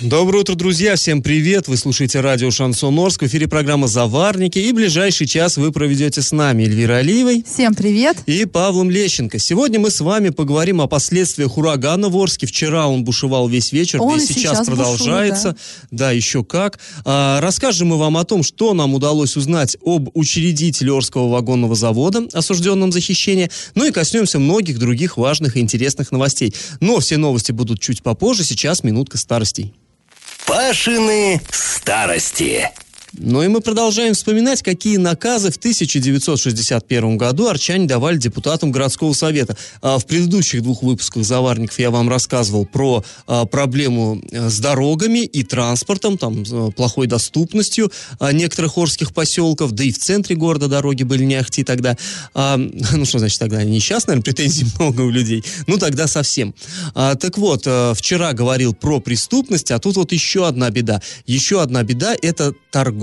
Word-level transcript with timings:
Доброе 0.00 0.42
утро, 0.42 0.54
друзья! 0.54 0.94
Всем 0.94 1.22
привет! 1.22 1.66
Вы 1.66 1.76
слушаете 1.76 2.20
радио 2.20 2.52
«Шансон 2.52 2.96
Орск». 3.00 3.22
В 3.22 3.26
эфире 3.26 3.48
программа 3.48 3.88
«Заварники». 3.88 4.56
И 4.56 4.70
ближайший 4.70 5.26
час 5.26 5.56
вы 5.56 5.72
проведете 5.72 6.22
с 6.22 6.30
нами 6.30 6.62
Эльвирой 6.62 7.00
Алиевой. 7.00 7.44
Всем 7.44 7.74
привет! 7.74 8.16
И 8.26 8.44
Павлом 8.44 8.90
Лещенко. 8.90 9.40
Сегодня 9.40 9.80
мы 9.80 9.90
с 9.90 10.00
вами 10.00 10.28
поговорим 10.28 10.80
о 10.80 10.86
последствиях 10.86 11.58
урагана 11.58 12.10
в 12.10 12.16
Орске. 12.16 12.46
Вчера 12.46 12.86
он 12.86 13.02
бушевал 13.02 13.48
весь 13.48 13.72
вечер, 13.72 14.00
Он 14.00 14.18
да 14.18 14.22
и 14.22 14.24
сейчас, 14.24 14.36
сейчас 14.36 14.66
продолжается. 14.68 15.48
бушует, 15.48 15.88
да. 15.90 16.12
еще 16.12 16.44
как. 16.44 16.78
А, 17.04 17.40
расскажем 17.40 17.88
мы 17.88 17.98
вам 17.98 18.18
о 18.18 18.24
том, 18.24 18.44
что 18.44 18.74
нам 18.74 18.94
удалось 18.94 19.36
узнать 19.36 19.76
об 19.84 20.10
учредителе 20.14 20.92
Орского 20.92 21.28
вагонного 21.28 21.74
завода, 21.74 22.22
осужденном 22.32 22.92
за 22.92 23.00
хищение. 23.00 23.50
Ну 23.74 23.84
и 23.84 23.90
коснемся 23.90 24.38
многих 24.38 24.78
других 24.78 25.16
важных 25.16 25.56
и 25.56 25.60
интересных 25.60 26.12
новостей. 26.12 26.54
Но 26.78 27.00
все 27.00 27.16
новости 27.16 27.50
будут 27.50 27.80
чуть 27.80 28.04
попозже. 28.04 28.44
Сейчас 28.44 28.84
минутка 28.84 29.18
старостей. 29.18 29.74
Пашины 30.48 31.42
старости. 31.50 32.72
Ну 33.14 33.42
и 33.42 33.48
мы 33.48 33.60
продолжаем 33.60 34.12
вспоминать, 34.12 34.62
какие 34.62 34.98
наказы 34.98 35.50
в 35.50 35.56
1961 35.56 37.16
году 37.16 37.48
арчане 37.48 37.86
давали 37.86 38.18
депутатам 38.18 38.70
городского 38.70 39.14
совета. 39.14 39.56
А 39.80 39.98
В 39.98 40.06
предыдущих 40.06 40.62
двух 40.62 40.82
выпусках 40.82 41.24
«Заварников» 41.24 41.78
я 41.78 41.90
вам 41.90 42.10
рассказывал 42.10 42.66
про 42.66 43.02
а, 43.26 43.46
проблему 43.46 44.20
э, 44.30 44.50
с 44.50 44.58
дорогами 44.58 45.20
и 45.20 45.42
транспортом, 45.42 46.18
там, 46.18 46.42
э, 46.42 46.70
плохой 46.72 47.06
доступностью 47.06 47.90
а, 48.18 48.32
некоторых 48.32 48.76
орских 48.76 49.14
поселков, 49.14 49.72
да 49.72 49.84
и 49.84 49.90
в 49.90 49.98
центре 49.98 50.36
города 50.36 50.68
дороги 50.68 51.02
были 51.02 51.24
не 51.24 51.36
ахти 51.36 51.64
тогда. 51.64 51.96
Ну, 52.98 53.04
что 53.04 53.18
значит 53.18 53.38
тогда? 53.38 53.62
Не 53.62 53.80
сейчас, 53.80 54.06
наверное, 54.06 54.24
претензий 54.24 54.66
много 54.78 55.02
у 55.02 55.10
людей. 55.10 55.44
Ну, 55.66 55.78
тогда 55.78 56.06
совсем. 56.06 56.54
Так 56.94 57.38
вот, 57.38 57.62
э, 57.66 57.94
вчера 57.94 58.32
говорил 58.32 58.74
про 58.74 59.00
преступность, 59.00 59.70
а 59.70 59.78
тут 59.78 59.96
вот 59.96 60.12
еще 60.12 60.46
одна 60.46 60.70
беда. 60.70 61.00
Еще 61.26 61.62
одна 61.62 61.82
беда– 61.82 62.14
это 62.22 62.54
торговля. 62.70 62.97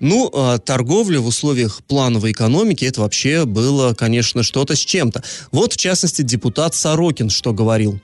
Ну, 0.00 0.30
э, 0.32 0.58
торговля 0.64 1.20
в 1.20 1.26
условиях 1.26 1.82
плановой 1.84 2.32
экономики, 2.32 2.84
это 2.84 3.02
вообще 3.02 3.44
было, 3.44 3.92
конечно, 3.94 4.42
что-то 4.42 4.74
с 4.74 4.80
чем-то. 4.80 5.22
Вот, 5.52 5.74
в 5.74 5.76
частности, 5.76 6.22
депутат 6.22 6.74
Сорокин 6.74 7.30
что 7.30 7.52
говорил. 7.52 8.00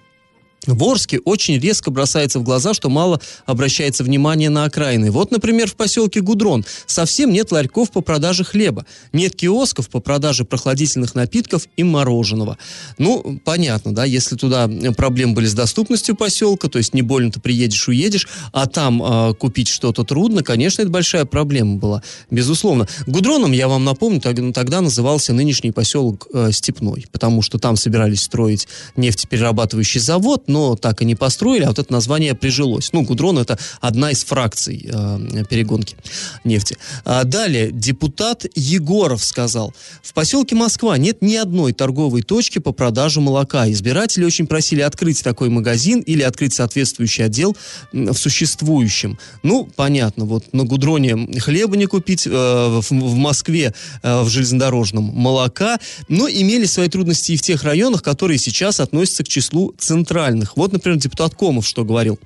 В 0.67 0.85
Орске 0.85 1.19
очень 1.25 1.59
резко 1.59 1.91
бросается 1.91 2.39
в 2.39 2.45
глаза, 2.45 2.73
что 2.73 2.89
мало 2.89 3.21
обращается 3.47 4.05
внимание 4.05 4.49
на 4.49 4.65
окраины. 4.65 5.11
Вот, 5.11 5.33
например, 5.33 5.69
в 5.69 5.75
поселке 5.75 6.21
Гудрон 6.21 6.65
совсем 6.87 7.33
нет 7.33 7.51
ларьков 7.51 7.91
по 7.91 8.01
продаже 8.01 8.45
хлеба, 8.45 8.87
нет 9.13 9.35
киосков 9.35 9.89
по 9.89 9.99
продаже 9.99 10.45
прохладительных 10.45 11.17
напитков 11.17 11.67
и 11.77 11.83
мороженого. 11.83 12.59
Ну, 12.97 13.41
понятно, 13.45 13.93
да, 13.93 14.05
если 14.05 14.37
туда 14.37 14.71
проблемы 14.97 15.35
были 15.35 15.47
с 15.47 15.55
доступностью 15.55 16.15
поселка, 16.15 16.69
то 16.69 16.79
есть 16.79 16.95
не 16.95 17.03
больно-то 17.03 17.41
приедешь, 17.41 17.89
уедешь, 17.89 18.29
а 18.53 18.67
там 18.67 19.03
э, 19.03 19.35
купить 19.35 19.67
что-то 19.67 20.05
трудно, 20.05 20.45
конечно, 20.45 20.83
это 20.83 20.91
большая 20.93 21.25
проблема 21.25 21.79
была, 21.79 22.05
безусловно. 22.31 22.87
Гудроном, 23.09 23.51
я 23.51 23.67
вам 23.67 23.85
напомню, 23.85 24.21
тог- 24.21 24.53
тогда 24.55 24.81
назывался 24.81 25.33
нынешний 25.33 25.73
поселок 25.73 26.29
э, 26.33 26.51
Степной, 26.53 27.07
потому 27.11 27.43
что 27.43 27.59
там 27.59 27.75
собирались 27.75 28.23
строить 28.23 28.69
нефтеперерабатывающий 28.97 30.01
завод, 30.01 30.45
но 30.53 30.77
так 30.77 31.03
и 31.03 31.05
не 31.05 31.14
построили, 31.14 31.64
а 31.64 31.69
вот 31.69 31.78
это 31.78 31.92
название 31.92 32.34
прижилось. 32.34 32.92
Ну, 32.92 33.03
Гудрон 33.03 33.39
это 33.39 33.58
одна 33.81 34.11
из 34.11 34.22
фракций 34.25 34.86
э, 34.89 35.45
перегонки 35.48 35.97
нефти. 36.45 36.77
А 37.05 37.24
далее, 37.24 37.70
депутат 37.73 38.45
Егоров 38.55 39.24
сказал, 39.24 39.74
в 40.02 40.12
поселке 40.12 40.55
Москва 40.55 40.98
нет 40.98 41.23
ни 41.23 41.36
одной 41.36 41.73
торговой 41.73 42.23
точки 42.23 42.58
по 42.58 42.73
продаже 42.73 43.20
молока. 43.20 43.68
Избиратели 43.70 44.24
очень 44.24 44.46
просили 44.46 44.83
открыть 44.83 45.23
такой 45.24 45.48
магазин 45.48 46.01
или 46.01 46.23
открыть 46.23 46.52
соответствующий 46.52 47.24
отдел 47.24 47.57
в 47.92 48.14
существующем. 48.14 49.18
Ну, 49.42 49.68
понятно, 49.74 50.27
вот 50.27 50.52
на 50.52 50.64
Гудроне 50.64 51.41
хлеба 51.41 51.77
не 51.77 51.86
купить, 51.86 52.27
э, 52.27 52.30
в, 52.30 52.91
в 52.91 53.17
Москве 53.17 53.73
э, 54.02 54.23
в 54.23 54.29
железнодорожном 54.29 55.05
молока, 55.05 55.79
но 56.08 56.29
имели 56.29 56.67
свои 56.67 56.89
трудности 56.89 57.33
и 57.33 57.36
в 57.36 57.42
тех 57.42 57.62
районах, 57.64 58.02
которые 58.02 58.39
сейчас 58.39 58.80
относятся 58.80 59.24
к 59.24 59.29
числу 59.29 59.74
центральных. 59.79 60.42
Вот, 60.57 60.73
например, 60.73 60.98
депутат 60.98 61.35
Комов 61.35 61.67
что 61.67 61.85
говорил. 61.85 62.19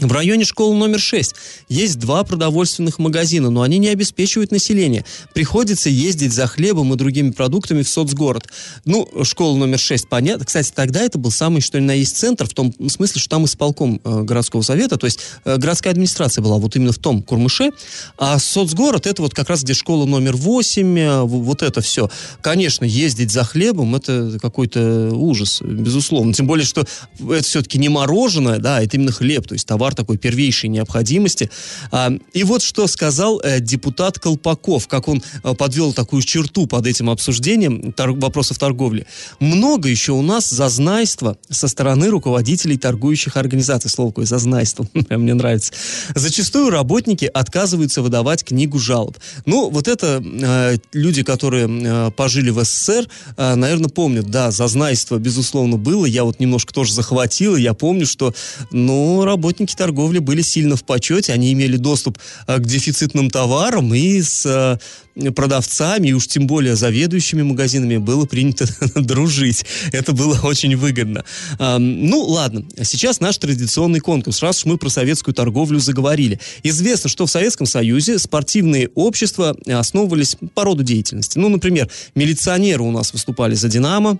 В 0.00 0.10
районе 0.10 0.44
школы 0.44 0.74
номер 0.76 0.98
6 0.98 1.34
есть 1.68 2.00
два 2.00 2.24
продовольственных 2.24 2.98
магазина, 2.98 3.50
но 3.50 3.62
они 3.62 3.78
не 3.78 3.88
обеспечивают 3.88 4.50
население. 4.50 5.04
Приходится 5.34 5.88
ездить 5.88 6.32
за 6.32 6.48
хлебом 6.48 6.92
и 6.92 6.96
другими 6.96 7.30
продуктами 7.30 7.82
в 7.82 7.88
соцгород. 7.88 8.48
Ну, 8.84 9.08
школа 9.22 9.56
номер 9.56 9.78
6, 9.78 10.08
понятно. 10.08 10.44
Кстати, 10.44 10.72
тогда 10.74 11.00
это 11.00 11.18
был 11.18 11.30
самый, 11.30 11.60
что 11.60 11.80
ни 11.80 11.84
на 11.84 11.92
есть, 11.92 12.16
центр, 12.16 12.48
в 12.48 12.54
том 12.54 12.74
смысле, 12.88 13.20
что 13.20 13.30
там 13.30 13.44
исполком 13.44 14.00
э, 14.02 14.22
городского 14.22 14.62
совета, 14.62 14.96
то 14.96 15.06
есть 15.06 15.20
э, 15.44 15.56
городская 15.58 15.92
администрация 15.92 16.42
была 16.42 16.58
вот 16.58 16.74
именно 16.74 16.92
в 16.92 16.98
том 16.98 17.22
Курмыше, 17.22 17.70
а 18.18 18.40
соцгород 18.40 19.06
это 19.06 19.22
вот 19.22 19.32
как 19.32 19.48
раз 19.48 19.62
где 19.62 19.74
школа 19.74 20.06
номер 20.06 20.34
8, 20.34 20.98
э, 20.98 21.22
вот 21.22 21.62
это 21.62 21.80
все. 21.80 22.10
Конечно, 22.40 22.84
ездить 22.84 23.30
за 23.30 23.44
хлебом 23.44 23.94
это 23.94 24.38
какой-то 24.42 25.10
ужас, 25.12 25.62
безусловно. 25.62 26.34
Тем 26.34 26.48
более, 26.48 26.66
что 26.66 26.84
это 27.20 27.44
все-таки 27.44 27.78
не 27.78 27.88
мороженое, 27.88 28.58
да, 28.58 28.82
это 28.82 28.96
именно 28.96 29.12
хлеб, 29.12 29.46
то 29.46 29.54
есть 29.54 29.66
товар 29.68 29.83
такой 29.92 30.18
первейшей 30.18 30.68
необходимости. 30.68 31.50
А, 31.90 32.12
и 32.32 32.44
вот 32.44 32.62
что 32.62 32.86
сказал 32.86 33.40
э, 33.40 33.60
депутат 33.60 34.18
Колпаков, 34.18 34.88
как 34.88 35.08
он 35.08 35.22
э, 35.42 35.54
подвел 35.54 35.92
такую 35.92 36.22
черту 36.22 36.66
под 36.66 36.86
этим 36.86 37.10
обсуждением 37.10 37.92
тор- 37.92 38.12
вопросов 38.12 38.58
торговли. 38.58 39.06
Много 39.40 39.88
еще 39.88 40.12
у 40.12 40.22
нас 40.22 40.48
зазнайства 40.48 41.36
со 41.50 41.68
стороны 41.68 42.08
руководителей 42.08 42.78
торгующих 42.78 43.36
организаций. 43.36 43.90
Слово 43.90 44.10
какое 44.10 44.26
зазнайство, 44.26 44.86
мне 45.10 45.34
нравится. 45.34 45.72
Зачастую 46.14 46.70
работники 46.70 47.30
отказываются 47.32 48.00
выдавать 48.00 48.44
книгу 48.44 48.78
жалоб. 48.78 49.18
Ну, 49.44 49.70
вот 49.70 49.88
это 49.88 50.22
э, 50.24 50.76
люди, 50.92 51.22
которые 51.22 52.12
пожили 52.12 52.50
в 52.50 52.64
СССР, 52.64 53.08
наверное, 53.36 53.88
помнят, 53.88 54.26
да, 54.30 54.50
зазнайство, 54.50 55.18
безусловно, 55.18 55.76
было. 55.76 56.06
Я 56.06 56.24
вот 56.24 56.40
немножко 56.40 56.72
тоже 56.72 56.92
захватил, 56.94 57.56
я 57.56 57.74
помню, 57.74 58.06
что, 58.06 58.34
ну, 58.70 59.24
работники 59.24 59.73
торговли 59.74 60.18
были 60.18 60.42
сильно 60.42 60.76
в 60.76 60.84
почете, 60.84 61.32
они 61.32 61.52
имели 61.52 61.76
доступ 61.76 62.18
э, 62.46 62.58
к 62.58 62.66
дефицитным 62.66 63.30
товарам, 63.30 63.94
и 63.94 64.22
с 64.22 64.46
э, 64.46 65.30
продавцами, 65.32 66.08
и 66.08 66.12
уж 66.12 66.26
тем 66.26 66.46
более 66.46 66.76
заведующими 66.76 67.42
магазинами 67.42 67.98
было 67.98 68.24
принято 68.26 68.66
дружить. 69.00 69.64
Это 69.92 70.12
было 70.12 70.38
очень 70.42 70.76
выгодно. 70.76 71.24
Ну, 71.58 72.20
ладно, 72.22 72.64
сейчас 72.82 73.20
наш 73.20 73.38
традиционный 73.38 74.00
конкурс, 74.00 74.42
раз 74.42 74.58
уж 74.58 74.64
мы 74.64 74.76
про 74.76 74.88
советскую 74.88 75.34
торговлю 75.34 75.78
заговорили. 75.78 76.40
Известно, 76.64 77.08
что 77.08 77.26
в 77.26 77.30
Советском 77.30 77.66
Союзе 77.66 78.18
спортивные 78.18 78.88
общества 78.96 79.56
основывались 79.68 80.36
по 80.54 80.64
роду 80.64 80.82
деятельности. 80.82 81.38
Ну, 81.38 81.48
например, 81.48 81.88
милиционеры 82.16 82.82
у 82.82 82.90
нас 82.90 83.12
выступали 83.12 83.54
за 83.54 83.68
«Динамо», 83.68 84.18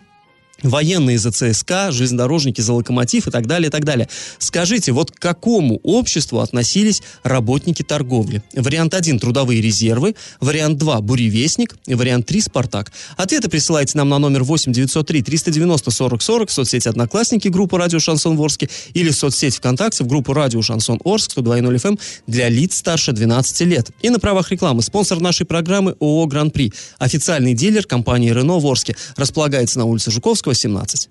военные 0.64 1.18
за 1.18 1.30
ЦСКА, 1.30 1.92
железнодорожники 1.92 2.60
за 2.60 2.72
локомотив 2.72 3.28
и 3.28 3.30
так 3.30 3.46
далее, 3.46 3.68
и 3.68 3.70
так 3.70 3.84
далее. 3.84 4.08
Скажите, 4.38 4.92
вот 4.92 5.12
к 5.12 5.18
какому 5.18 5.80
обществу 5.82 6.40
относились 6.40 7.02
работники 7.22 7.82
торговли? 7.82 8.42
Вариант 8.54 8.94
1– 8.94 9.18
трудовые 9.20 9.60
резервы, 9.60 10.14
вариант 10.40 10.78
2– 10.78 11.00
буревестник, 11.02 11.76
вариант 11.86 12.26
3– 12.26 12.40
Спартак. 12.42 12.92
Ответы 13.16 13.48
присылайте 13.48 13.96
нам 13.98 14.08
на 14.08 14.18
номер 14.18 14.42
8 14.44 14.72
903 14.72 15.22
390 15.22 15.90
40 15.90 16.22
40 16.22 16.50
в 16.50 16.52
соцсети 16.52 16.88
Одноклассники, 16.88 17.48
группу 17.48 17.76
Радио 17.76 17.98
Шансон 17.98 18.36
Ворске 18.36 18.68
или 18.94 19.10
в 19.10 19.16
соцсети 19.16 19.56
ВКонтакте 19.58 20.04
в 20.04 20.06
группу 20.06 20.32
Радио 20.32 20.62
Шансон 20.62 21.00
Орск 21.04 21.36
102.0 21.36 21.74
FM 21.76 22.00
для 22.26 22.48
лиц 22.48 22.76
старше 22.76 23.12
12 23.12 23.60
лет. 23.62 23.90
И 24.02 24.10
на 24.10 24.18
правах 24.18 24.50
рекламы 24.50 24.82
спонсор 24.82 25.20
нашей 25.20 25.46
программы 25.46 25.94
ООО 26.00 26.26
«Гран-при». 26.26 26.72
Официальный 26.98 27.54
дилер 27.54 27.84
компании 27.84 28.30
«Рено» 28.30 28.58
в 28.58 28.66
Орске. 28.66 28.96
Располагается 29.16 29.78
на 29.78 29.84
улице 29.84 30.10
Жуковского, 30.10 30.53
17. 30.54 31.10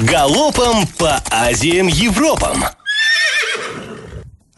Галопом 0.00 0.86
по 0.98 1.22
Азиям 1.30 1.86
Европам. 1.86 2.64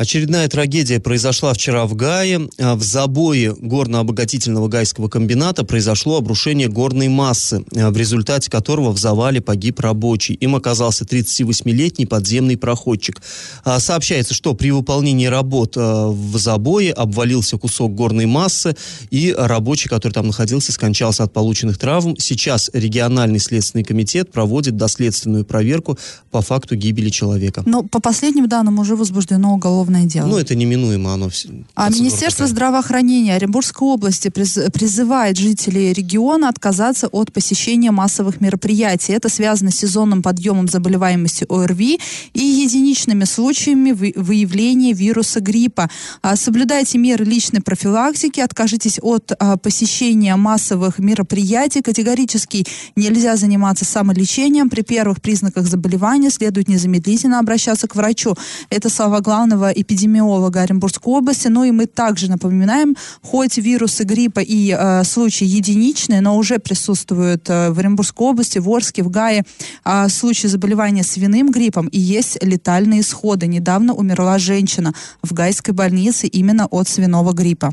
Очередная 0.02 0.48
трагедия 0.48 0.98
произошла 0.98 1.54
вчера 1.54 1.86
в 1.86 1.94
Гае. 1.94 2.48
А, 2.58 2.74
в 2.74 2.82
забое 2.82 3.54
горно-обогатительного 3.54 4.66
гайского 4.66 5.06
комбината 5.06 5.62
произошло 5.64 6.16
обрушение 6.16 6.66
горной 6.66 7.06
массы, 7.06 7.64
а, 7.76 7.88
в 7.92 7.96
результате 7.96 8.50
которого 8.50 8.90
в 8.90 8.98
завале 8.98 9.40
погиб 9.40 9.78
рабочий. 9.78 10.34
Им 10.34 10.56
оказался 10.56 11.04
38-летний 11.04 12.06
подземный 12.06 12.56
проходчик. 12.56 13.22
А, 13.62 13.78
сообщается, 13.78 14.34
что 14.34 14.54
при 14.54 14.72
выполнении 14.72 15.26
работ 15.26 15.76
в 15.76 16.36
забое 16.36 16.92
обвалился 16.92 17.56
кусок 17.56 17.94
горной 17.94 18.26
массы, 18.26 18.74
и 19.10 19.32
рабочий, 19.38 19.88
который 19.88 20.14
там 20.14 20.26
находился, 20.26 20.72
скончался 20.72 21.22
от 21.22 21.32
полученных 21.32 21.78
травм. 21.78 22.16
Сейчас 22.18 22.70
региональный 22.72 23.38
следственный 23.38 23.84
комитет 23.84 24.32
проводит 24.32 24.76
доследственную 24.76 25.44
проверку 25.44 25.96
по 26.32 26.42
факту 26.42 26.74
гибели 26.74 27.10
человека. 27.10 27.62
Но 27.66 27.84
по 27.84 28.00
последним 28.00 28.48
данным 28.48 28.80
уже 28.80 28.96
возбуждено 28.96 29.54
уголовное 29.54 29.91
уголовное 29.92 30.04
дело. 30.06 30.26
Ну, 30.26 30.38
это 30.38 30.54
неминуемо, 30.54 31.12
оно 31.12 31.28
все. 31.28 31.48
А 31.74 31.90
Министерство 31.90 32.46
здравоохранения 32.46 33.34
Оренбургской 33.34 33.88
области 33.88 34.28
приз, 34.28 34.58
призывает 34.72 35.36
жителей 35.36 35.92
региона 35.92 36.48
отказаться 36.48 37.08
от 37.08 37.32
посещения 37.32 37.90
массовых 37.90 38.40
мероприятий. 38.40 39.12
Это 39.12 39.28
связано 39.28 39.70
с 39.70 39.76
сезонным 39.76 40.22
подъемом 40.22 40.68
заболеваемости 40.68 41.46
ОРВИ 41.48 42.00
и 42.34 42.40
единичными 42.40 43.24
случаями 43.24 43.92
выявления 43.92 44.92
вируса 44.92 45.40
гриппа. 45.40 45.88
А, 46.22 46.36
соблюдайте 46.36 46.98
меры 46.98 47.24
личной 47.24 47.60
профилактики, 47.60 48.40
откажитесь 48.40 48.98
от 49.02 49.32
а, 49.38 49.56
посещения 49.56 50.36
массовых 50.36 50.98
мероприятий. 50.98 51.82
Категорически 51.82 52.64
нельзя 52.96 53.36
заниматься 53.36 53.84
самолечением. 53.84 54.70
При 54.70 54.82
первых 54.82 55.20
признаках 55.20 55.66
заболевания 55.66 56.30
следует 56.30 56.68
незамедлительно 56.68 57.38
обращаться 57.38 57.88
к 57.88 57.96
врачу. 57.96 58.34
Это 58.70 58.88
слова 58.88 59.20
главного 59.20 59.71
эпидемиолога 59.74 60.62
Оренбургской 60.62 61.12
области. 61.12 61.48
Ну 61.48 61.64
и 61.64 61.70
мы 61.70 61.86
также 61.86 62.28
напоминаем, 62.30 62.96
хоть 63.22 63.58
вирусы 63.58 64.04
гриппа 64.04 64.40
и 64.40 64.76
э, 64.78 65.04
случаи 65.04 65.44
единичные, 65.44 66.20
но 66.20 66.36
уже 66.36 66.58
присутствуют 66.58 67.48
э, 67.48 67.70
в 67.70 67.78
Оренбургской 67.78 68.26
области, 68.26 68.58
в 68.58 68.68
Орске, 68.68 69.02
в 69.02 69.10
Гае 69.10 69.44
э, 69.84 70.08
случаи 70.08 70.46
заболевания 70.46 71.02
свиным 71.02 71.50
гриппом 71.50 71.88
и 71.88 71.98
есть 71.98 72.42
летальные 72.42 73.00
исходы. 73.00 73.46
Недавно 73.46 73.94
умерла 73.94 74.38
женщина 74.38 74.94
в 75.22 75.32
Гайской 75.32 75.74
больнице 75.74 76.26
именно 76.26 76.66
от 76.66 76.88
свиного 76.88 77.32
гриппа. 77.32 77.72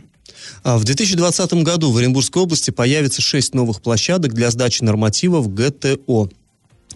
А 0.63 0.77
в 0.77 0.83
2020 0.83 1.53
году 1.63 1.91
в 1.91 1.97
Оренбургской 1.97 2.41
области 2.41 2.71
появится 2.71 3.21
шесть 3.21 3.53
новых 3.53 3.81
площадок 3.81 4.33
для 4.33 4.51
сдачи 4.51 4.83
нормативов 4.83 5.53
ГТО. 5.53 6.29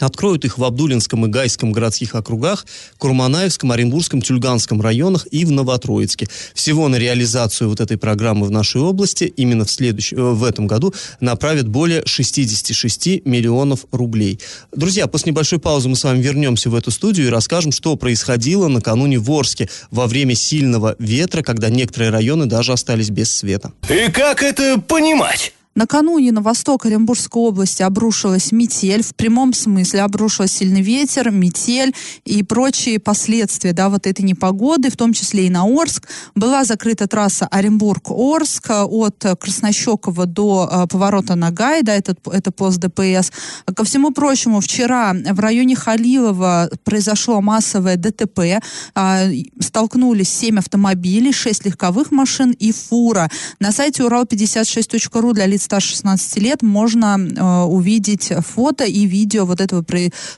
Откроют 0.04 0.44
их 0.46 0.58
в 0.58 0.64
Абдулинском 0.64 1.26
и 1.26 1.30
Гайском 1.30 1.72
городских 1.72 2.16
округах, 2.16 2.66
Курманаевском, 2.98 3.72
Оренбургском, 3.72 4.22
Тюльганском 4.22 4.82
районах 4.82 5.28
и 5.32 5.46
в 5.46 5.52
Новотроицке. 5.52 6.28
Всего 6.54 6.88
на 6.90 6.98
реализацию 6.98 7.70
вот 7.70 7.80
этой 7.80 7.98
программы 7.98 8.46
в 8.46 8.52
нашей 8.52 8.82
области 8.82 9.24
именно 9.24 9.66
в, 9.66 9.72
следующем, 9.72 10.18
э, 10.18 10.22
в 10.34 10.44
этом 10.44 10.68
году 10.68 10.94
направят 11.20 11.68
более 11.68 12.06
66 12.06 13.26
миллионов 13.26 13.86
рублей. 13.92 14.40
Друзья, 14.76 15.08
после 15.08 15.32
небольшой 15.32 15.60
паузы 15.60 15.90
мы 15.90 15.96
с 15.96 16.04
вами 16.04 16.22
вернемся 16.22 16.70
в 16.70 16.76
эту 16.76 16.92
студию 16.92 17.28
и 17.28 17.30
расскажем, 17.30 17.72
что 17.72 17.96
происходило 17.96 18.68
накануне 18.68 19.20
в 19.20 19.32
Орске 19.32 19.70
во 19.90 20.08
время 20.08 20.36
сильного 20.36 20.96
ветра, 21.00 21.42
когда 21.44 21.70
некоторые 21.70 22.12
районы 22.12 22.46
даже 22.46 22.74
остались 22.74 23.10
без 23.10 23.32
света. 23.32 23.72
И 23.90 24.12
как 24.12 24.44
это 24.44 24.80
понимать? 24.80 25.54
Накануне 25.76 26.32
на 26.32 26.42
восток 26.42 26.86
Оренбургской 26.86 27.42
области 27.42 27.82
обрушилась 27.82 28.52
метель, 28.52 29.02
в 29.02 29.16
прямом 29.16 29.54
смысле 29.54 30.02
обрушился 30.02 30.60
сильный 30.60 30.82
ветер, 30.82 31.32
метель 31.32 31.96
и 32.26 32.44
прочие 32.44 33.00
последствия 33.00 33.74
да, 33.74 33.90
вот 33.90 34.06
этой 34.06 34.22
непогоды, 34.22 34.92
в 34.92 34.98
том 34.98 35.14
числе 35.14 35.48
и 35.48 35.50
на 35.50 35.64
Орск. 35.64 36.08
Была 36.36 36.64
закрыта 36.64 37.08
трасса 37.08 37.48
Оренбург-Орск 37.48 38.70
от 38.70 39.26
Краснощекова 39.40 40.28
до 40.28 40.70
э, 40.72 40.88
поворота 40.88 41.34
на 41.36 41.50
Гай, 41.50 41.82
да, 41.82 41.96
это, 41.96 42.16
это 42.32 42.52
пост 42.52 42.78
ДПС. 42.78 43.32
Ко 43.76 43.84
всему 43.84 44.12
прочему, 44.12 44.60
вчера 44.60 45.14
в 45.14 45.40
районе 45.40 45.76
Халилова 45.76 46.70
произошло 46.84 47.42
массовое 47.42 47.98
ДТП. 47.98 48.62
Э, 48.96 49.32
столкнулись 49.60 50.30
7 50.30 50.60
автомобилей, 50.60 51.32
6 51.32 51.66
легковых 51.66 52.12
машин 52.12 52.52
и 52.52 52.72
фура. 52.72 53.32
На 53.60 53.72
сайте 53.72 54.04
урал56.ру 54.04 55.34
для 55.34 55.48
лиц 55.48 55.63
старше 55.64 55.90
16 55.90 56.38
лет 56.38 56.62
можно 56.62 57.18
э, 57.18 57.64
увидеть 57.64 58.32
фото 58.46 58.84
и 58.84 59.06
видео 59.06 59.46
вот 59.46 59.62
этого 59.62 59.86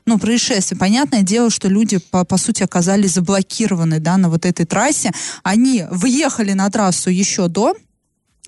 ну, 0.06 0.20
происшествия. 0.20 0.78
Понятное 0.78 1.24
дело, 1.24 1.50
что 1.50 1.68
люди, 1.68 1.98
по, 1.98 2.24
по 2.26 2.38
сути, 2.38 2.64
оказались 2.64 3.14
заблокированы 3.14 4.00
да, 4.00 4.18
на 4.18 4.30
вот 4.30 4.46
этой 4.46 4.66
трассе. 4.66 5.12
Они 5.44 5.86
въехали 5.90 6.54
на 6.54 6.70
трассу 6.70 7.10
еще 7.10 7.48
до 7.48 7.76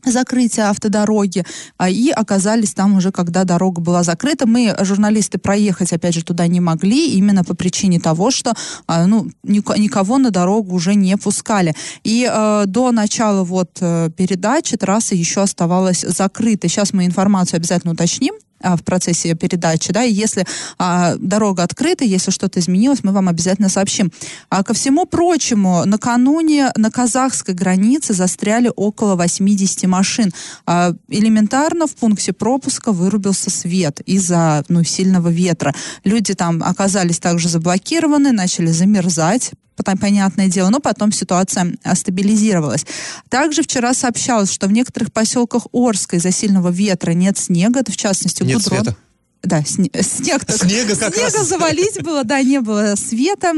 закрытия 0.05 0.69
автодороги, 0.69 1.45
а, 1.77 1.89
и 1.89 2.09
оказались 2.09 2.73
там 2.73 2.97
уже, 2.97 3.11
когда 3.11 3.43
дорога 3.43 3.81
была 3.81 4.03
закрыта. 4.03 4.47
Мы, 4.47 4.75
журналисты, 4.81 5.37
проехать, 5.37 5.93
опять 5.93 6.13
же, 6.13 6.23
туда 6.23 6.47
не 6.47 6.59
могли, 6.59 7.13
именно 7.13 7.43
по 7.43 7.55
причине 7.55 7.99
того, 7.99 8.31
что 8.31 8.53
а, 8.87 9.05
ну, 9.05 9.29
никого 9.43 10.17
на 10.17 10.31
дорогу 10.31 10.75
уже 10.75 10.95
не 10.95 11.17
пускали. 11.17 11.75
И 12.03 12.29
э, 12.29 12.63
до 12.67 12.91
начала 12.91 13.43
вот 13.43 13.77
э, 13.81 14.09
передачи 14.15 14.77
трасса 14.77 15.15
еще 15.15 15.41
оставалась 15.41 16.01
закрыта. 16.01 16.67
Сейчас 16.67 16.93
мы 16.93 17.05
информацию 17.05 17.57
обязательно 17.57 17.93
уточним, 17.93 18.33
в 18.61 18.83
процессе 18.83 19.35
передачи, 19.35 19.93
да, 19.93 20.03
и 20.03 20.11
если 20.11 20.45
а, 20.77 21.15
дорога 21.17 21.63
открыта, 21.63 22.03
если 22.03 22.31
что-то 22.31 22.59
изменилось, 22.59 23.03
мы 23.03 23.11
вам 23.11 23.29
обязательно 23.29 23.69
сообщим. 23.69 24.11
А 24.49 24.63
ко 24.63 24.73
всему 24.73 25.05
прочему, 25.05 25.83
накануне 25.85 26.71
на 26.75 26.91
казахской 26.91 27.53
границе 27.53 28.13
застряли 28.13 28.71
около 28.75 29.15
80 29.15 29.83
машин. 29.87 30.31
А, 30.65 30.93
элементарно 31.07 31.87
в 31.87 31.95
пункте 31.95 32.33
пропуска 32.33 32.91
вырубился 32.91 33.49
свет 33.49 34.01
из-за 34.05 34.63
ну, 34.69 34.83
сильного 34.83 35.29
ветра. 35.29 35.73
Люди 36.03 36.33
там 36.33 36.63
оказались 36.63 37.19
также 37.19 37.49
заблокированы, 37.49 38.31
начали 38.31 38.67
замерзать, 38.67 39.51
понятное 39.83 40.47
дело, 40.47 40.69
но 40.69 40.79
потом 40.79 41.11
ситуация 41.11 41.75
а, 41.83 41.95
стабилизировалась. 41.95 42.85
Также 43.29 43.63
вчера 43.63 43.93
сообщалось, 43.93 44.51
что 44.51 44.67
в 44.67 44.71
некоторых 44.71 45.11
поселках 45.13 45.67
Орска 45.73 46.17
из-за 46.17 46.31
сильного 46.31 46.69
ветра 46.69 47.11
нет 47.11 47.37
снега, 47.37 47.83
в 47.87 47.97
частности, 47.97 48.43
нет 48.43 48.57
Гудрон. 48.57 48.83
Света. 48.83 48.97
Да, 49.43 49.63
сне, 49.63 49.89
снег. 50.01 50.43
Снега, 50.49 50.95
снега 50.95 51.21
раз. 51.21 51.47
завалить 51.47 52.01
было, 52.03 52.23
да, 52.23 52.41
не 52.41 52.59
было 52.59 52.95
света. 52.95 53.53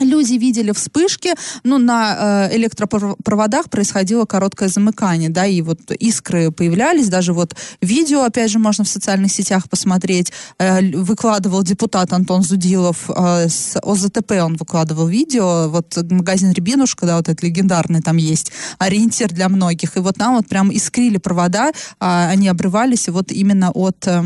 Люди 0.00 0.32
видели 0.32 0.72
вспышки, 0.72 1.34
ну, 1.62 1.78
на 1.78 2.48
э, 2.50 2.56
электропроводах 2.56 3.70
происходило 3.70 4.24
короткое 4.24 4.68
замыкание, 4.68 5.30
да, 5.30 5.46
и 5.46 5.62
вот 5.62 5.78
искры 5.92 6.50
появлялись, 6.50 7.08
даже 7.08 7.32
вот 7.32 7.54
видео, 7.80 8.24
опять 8.24 8.50
же, 8.50 8.58
можно 8.58 8.82
в 8.82 8.88
социальных 8.88 9.30
сетях 9.30 9.70
посмотреть, 9.70 10.32
э, 10.58 10.80
выкладывал 10.96 11.62
депутат 11.62 12.12
Антон 12.12 12.42
Зудилов 12.42 13.08
э, 13.08 13.48
с 13.48 13.78
ОЗТП, 13.80 14.32
он 14.42 14.56
выкладывал 14.56 15.06
видео, 15.06 15.68
вот 15.68 15.96
магазин 16.10 16.50
Рябинушка, 16.50 17.06
да, 17.06 17.16
вот 17.16 17.28
этот 17.28 17.44
легендарный 17.44 18.02
там 18.02 18.16
есть, 18.16 18.50
ориентир 18.78 19.28
для 19.28 19.48
многих, 19.48 19.96
и 19.96 20.00
вот 20.00 20.16
там 20.16 20.34
вот 20.34 20.48
прям 20.48 20.76
искрили 20.76 21.18
провода, 21.18 21.68
э, 21.68 21.72
они 22.00 22.48
обрывались 22.48 23.08
вот 23.08 23.30
именно 23.30 23.70
от 23.70 24.08
э, 24.08 24.24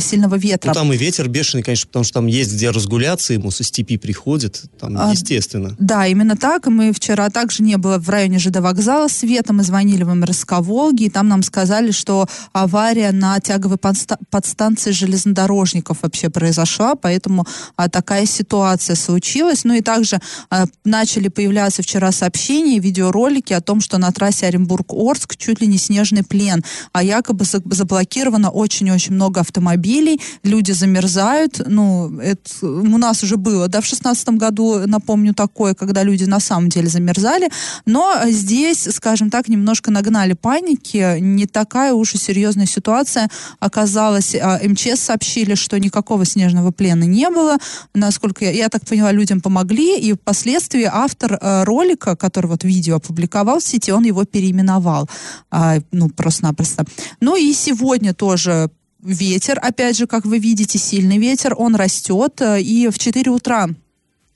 сильного 0.00 0.34
ветра. 0.34 0.70
Ну, 0.70 0.74
там 0.74 0.92
и 0.92 0.96
ветер 0.96 1.28
бешеный, 1.28 1.62
конечно, 1.62 1.86
потому 1.86 2.04
что 2.04 2.14
там 2.14 2.26
есть 2.26 2.52
где 2.52 2.70
разгуляться, 2.70 3.32
ему 3.32 3.52
со 3.52 3.62
степи 3.62 3.96
приходит, 3.96 4.64
там 4.80 5.03
естественно. 5.12 5.74
Да, 5.78 6.06
именно 6.06 6.36
так. 6.36 6.66
И 6.66 6.70
мы 6.70 6.92
вчера 6.92 7.30
также 7.30 7.62
не 7.62 7.76
было 7.76 7.98
в 7.98 8.08
районе 8.08 8.38
ЖД 8.38 8.56
вокзала 8.58 9.08
света. 9.08 9.52
Мы 9.52 9.62
звонили 9.62 10.02
в 10.02 10.14
МРСК 10.14 10.54
Волги, 10.60 11.04
и 11.04 11.10
там 11.10 11.28
нам 11.28 11.42
сказали, 11.42 11.90
что 11.90 12.26
авария 12.52 13.12
на 13.12 13.40
тяговой 13.40 13.76
подста- 13.76 14.18
подстанции 14.30 14.90
железнодорожников 14.90 16.02
вообще 16.02 16.30
произошла, 16.30 16.94
поэтому 16.94 17.46
а, 17.76 17.88
такая 17.88 18.26
ситуация 18.26 18.96
случилась. 18.96 19.64
Ну 19.64 19.74
и 19.74 19.80
также 19.80 20.20
а, 20.50 20.66
начали 20.84 21.28
появляться 21.28 21.82
вчера 21.82 22.12
сообщения, 22.12 22.78
видеоролики 22.78 23.52
о 23.52 23.60
том, 23.60 23.80
что 23.80 23.98
на 23.98 24.12
трассе 24.12 24.46
Оренбург-Орск 24.46 25.36
чуть 25.36 25.60
ли 25.60 25.66
не 25.66 25.78
снежный 25.78 26.22
плен, 26.22 26.64
а 26.92 27.02
якобы 27.02 27.44
заблокировано 27.44 28.50
очень-очень 28.50 29.14
много 29.14 29.40
автомобилей, 29.40 30.20
люди 30.42 30.72
замерзают. 30.72 31.60
Ну, 31.66 32.18
это 32.18 32.66
у 32.66 32.98
нас 32.98 33.22
уже 33.22 33.36
было, 33.36 33.68
да, 33.68 33.80
в 33.80 33.86
шестнадцатом 33.86 34.38
году 34.38 34.86
напомню, 34.94 35.34
такое, 35.34 35.74
когда 35.74 36.02
люди 36.02 36.24
на 36.24 36.40
самом 36.40 36.68
деле 36.68 36.88
замерзали. 36.88 37.48
Но 37.86 38.14
здесь, 38.26 38.88
скажем 38.90 39.30
так, 39.30 39.48
немножко 39.48 39.90
нагнали 39.90 40.34
паники. 40.34 41.18
Не 41.20 41.46
такая 41.46 41.92
уж 41.92 42.14
и 42.14 42.18
серьезная 42.18 42.66
ситуация 42.66 43.28
оказалась. 43.60 44.34
А, 44.34 44.60
МЧС 44.62 45.00
сообщили, 45.00 45.54
что 45.54 45.78
никакого 45.78 46.24
снежного 46.24 46.70
плена 46.70 47.04
не 47.04 47.28
было. 47.30 47.58
Насколько 47.94 48.44
я, 48.44 48.50
я 48.50 48.68
так 48.68 48.86
поняла, 48.86 49.12
людям 49.12 49.40
помогли. 49.40 49.98
И 49.98 50.12
впоследствии 50.12 50.88
автор 50.90 51.38
э, 51.40 51.64
ролика, 51.64 52.16
который 52.16 52.46
вот 52.46 52.64
видео 52.64 52.96
опубликовал 52.96 53.58
в 53.58 53.62
сети, 53.62 53.92
он 53.92 54.04
его 54.04 54.24
переименовал. 54.24 55.08
А, 55.50 55.78
ну, 55.92 56.08
просто-напросто. 56.08 56.84
Ну 57.20 57.36
и 57.36 57.52
сегодня 57.52 58.14
тоже 58.14 58.70
ветер, 59.04 59.58
опять 59.62 59.96
же, 59.96 60.06
как 60.06 60.24
вы 60.24 60.38
видите, 60.38 60.78
сильный 60.78 61.18
ветер, 61.18 61.54
он 61.56 61.76
растет. 61.76 62.40
И 62.40 62.88
в 62.88 62.98
4 62.98 63.30
утра 63.30 63.68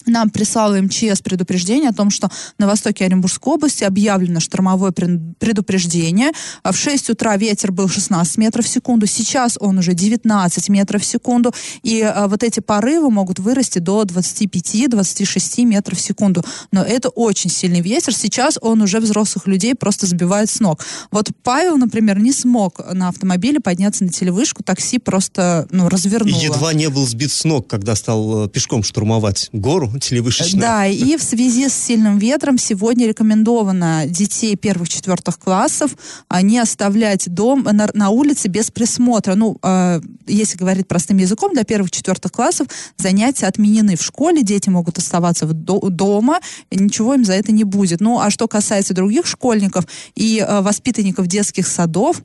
нам 0.09 0.31
прислала 0.31 0.81
МЧС 0.81 1.21
предупреждение 1.23 1.91
о 1.91 1.93
том, 1.93 2.11
что 2.11 2.31
на 2.59 2.67
востоке 2.67 3.05
Оренбургской 3.05 3.55
области 3.55 3.85
объявлено 3.85 4.41
штормовое 4.41 4.93
предупреждение. 4.93 6.33
В 6.65 6.75
6 6.75 7.11
утра 7.11 7.37
ветер 7.37 7.73
был 7.73 7.89
16 7.89 8.39
метров 8.39 8.65
в 8.65 8.69
секунду, 8.69 9.07
сейчас 9.07 9.57
он 9.61 9.79
уже 9.79 9.95
19 9.95 10.69
метров 10.69 11.03
в 11.03 11.05
секунду, 11.05 11.55
и 11.83 12.03
а, 12.03 12.29
вот 12.29 12.43
эти 12.43 12.61
порывы 12.61 13.11
могут 13.11 13.39
вырасти 13.39 13.79
до 13.79 14.03
25-26 14.03 15.65
метров 15.65 15.99
в 15.99 16.01
секунду. 16.01 16.45
Но 16.73 16.83
это 16.83 17.09
очень 17.09 17.51
сильный 17.51 17.81
ветер, 17.81 18.15
сейчас 18.15 18.59
он 18.61 18.83
уже 18.83 19.01
взрослых 19.01 19.47
людей 19.47 19.75
просто 19.75 20.07
сбивает 20.07 20.51
с 20.51 20.61
ног. 20.61 20.85
Вот 21.11 21.31
Павел, 21.43 21.77
например, 21.77 22.19
не 22.19 22.33
смог 22.33 22.81
на 22.93 23.09
автомобиле 23.09 23.61
подняться 23.61 24.05
на 24.05 24.11
телевышку, 24.11 24.63
такси 24.63 24.99
просто 24.99 25.67
ну, 25.71 25.89
развернуло. 25.89 26.41
Едва 26.41 26.73
не 26.73 26.89
был 26.89 27.07
сбит 27.07 27.33
с 27.33 27.45
ног, 27.45 27.67
когда 27.67 27.95
стал 27.95 28.45
э, 28.45 28.49
пешком 28.49 28.83
штурмовать 28.83 29.49
гору 29.53 29.93
телевышечную. 29.99 30.61
Да, 30.61 30.87
и 30.87 31.17
в 31.17 31.23
связи 31.23 31.69
с 31.69 31.75
сильным 31.75 32.19
ветром 32.19 32.59
сегодня 32.59 33.07
рекомендовано 33.07 34.05
детей 34.07 34.57
первых-четвертых 34.57 35.39
классов 35.39 35.97
а, 36.29 36.43
не 36.43 36.59
оставлять 36.59 37.29
дом 37.33 37.63
на, 37.65 37.89
на 37.95 38.11
улице 38.11 38.49
без 38.49 38.71
присмотра. 38.71 39.35
Ну, 39.35 39.59
э, 39.63 40.01
если 40.27 40.59
говорить 40.59 40.87
простым 40.87 41.19
языком, 41.19 41.53
для 41.53 41.65
первых-четвертых 41.65 42.33
классов 42.33 42.69
занятия 42.97 43.47
отменены 43.47 43.97
в 43.97 44.03
школе, 44.03 44.43
дети 44.43 44.69
могут 44.69 44.99
оставаться 44.99 45.47
в 45.47 45.53
до, 45.53 45.81
дома, 45.89 46.41
ничего 46.71 47.15
им 47.15 47.25
за 47.25 47.35
это 47.35 47.53
не 47.53 47.65
будет. 47.65 48.01
Ну, 48.01 48.21
а 48.21 48.31
что 48.31 48.49
касается 48.49 48.95
других 48.95 49.27
школьников 49.27 49.85
и 50.15 50.45
э, 50.47 50.61
воспитанников 50.61 51.27
детских 51.27 51.67
садов, 51.67 52.23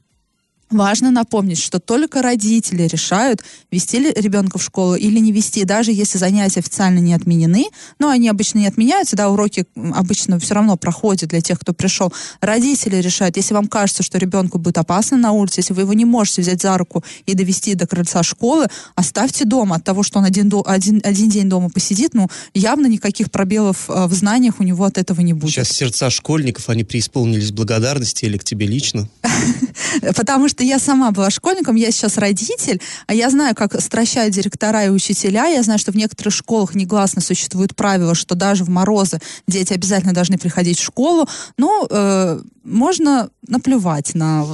Важно 0.74 1.12
напомнить, 1.12 1.60
что 1.60 1.80
только 1.80 2.24
родители 2.24 2.84
решают, 2.84 3.44
вести 3.72 4.00
ли 4.00 4.12
ребенка 4.16 4.58
в 4.58 4.64
школу 4.64 4.96
или 4.96 5.20
не 5.20 5.32
вести, 5.32 5.66
даже 5.66 5.92
если 5.92 6.18
занятия 6.18 6.62
официально 6.62 6.98
не 6.98 7.14
отменены, 7.14 7.68
но 8.00 8.10
они 8.10 8.28
обычно 8.28 8.58
не 8.58 8.68
отменяются, 8.68 9.16
да, 9.16 9.30
уроки 9.30 9.68
обычно 9.94 10.40
все 10.40 10.56
равно 10.56 10.76
проходят 10.76 11.30
для 11.30 11.42
тех, 11.42 11.60
кто 11.60 11.74
пришел. 11.74 12.12
Родители 12.42 12.96
решают, 12.96 13.38
если 13.38 13.54
вам 13.54 13.68
кажется, 13.68 14.02
что 14.02 14.18
ребенку 14.18 14.58
будет 14.58 14.80
опасно 14.80 15.16
на 15.16 15.32
улице, 15.32 15.60
если 15.60 15.74
вы 15.74 15.84
его 15.84 15.94
не 15.94 16.06
можете 16.06 16.42
взять 16.42 16.64
за 16.64 16.76
руку 16.76 17.04
и 17.28 17.36
довести 17.36 17.76
до 17.76 17.86
крыльца 17.86 18.24
школы, 18.24 18.66
оставьте 18.96 19.46
дома. 19.46 19.76
От 19.76 19.84
того, 19.84 20.02
что 20.02 20.18
он 20.18 20.26
один, 20.26 20.52
один, 20.66 21.02
один 21.04 21.30
день 21.30 21.50
дома 21.50 21.70
посидит, 21.70 22.16
ну, 22.16 22.30
явно 22.56 22.88
никаких 22.88 23.30
пробелов 23.30 23.90
э, 23.90 24.08
в 24.08 24.14
знаниях 24.14 24.60
у 24.60 24.64
него 24.64 24.86
от 24.86 24.98
этого 24.98 25.22
не 25.22 25.34
будет. 25.34 25.54
Сейчас 25.54 25.70
сердца 25.70 26.10
школьников, 26.10 26.70
они 26.70 26.84
преисполнились 26.84 27.52
благодарности 27.52 28.26
или 28.26 28.38
к 28.38 28.44
тебе 28.44 28.66
лично? 28.66 29.08
Потому 30.16 30.50
что 30.50 30.64
я 30.64 30.80
сама 30.80 31.12
была 31.12 31.30
школьником, 31.30 31.76
я 31.76 31.92
сейчас 31.92 32.18
родитель, 32.18 32.82
а 33.08 33.14
я 33.14 33.30
знаю, 33.30 33.56
как 33.56 33.80
стращают 33.82 34.34
директора 34.34 34.86
и 34.86 34.90
учителя. 34.90 35.48
Я 35.48 35.64
знаю, 35.64 35.80
что 35.80 35.92
в 35.92 35.96
некоторых 35.96 36.34
школах 36.34 36.76
негласно 36.76 37.22
существует 37.22 37.76
правило, 37.76 38.16
что 38.16 38.36
даже 38.36 38.64
в 38.64 38.70
морозы 38.70 39.20
дети 39.48 39.74
обязательно 39.74 40.14
должны 40.14 40.38
приходить 40.38 40.80
в 40.80 40.84
школу. 40.84 41.28
Ну, 41.58 41.88
э, 41.90 42.40
можно 42.64 43.30
наплевать 43.48 44.16
на... 44.16 44.46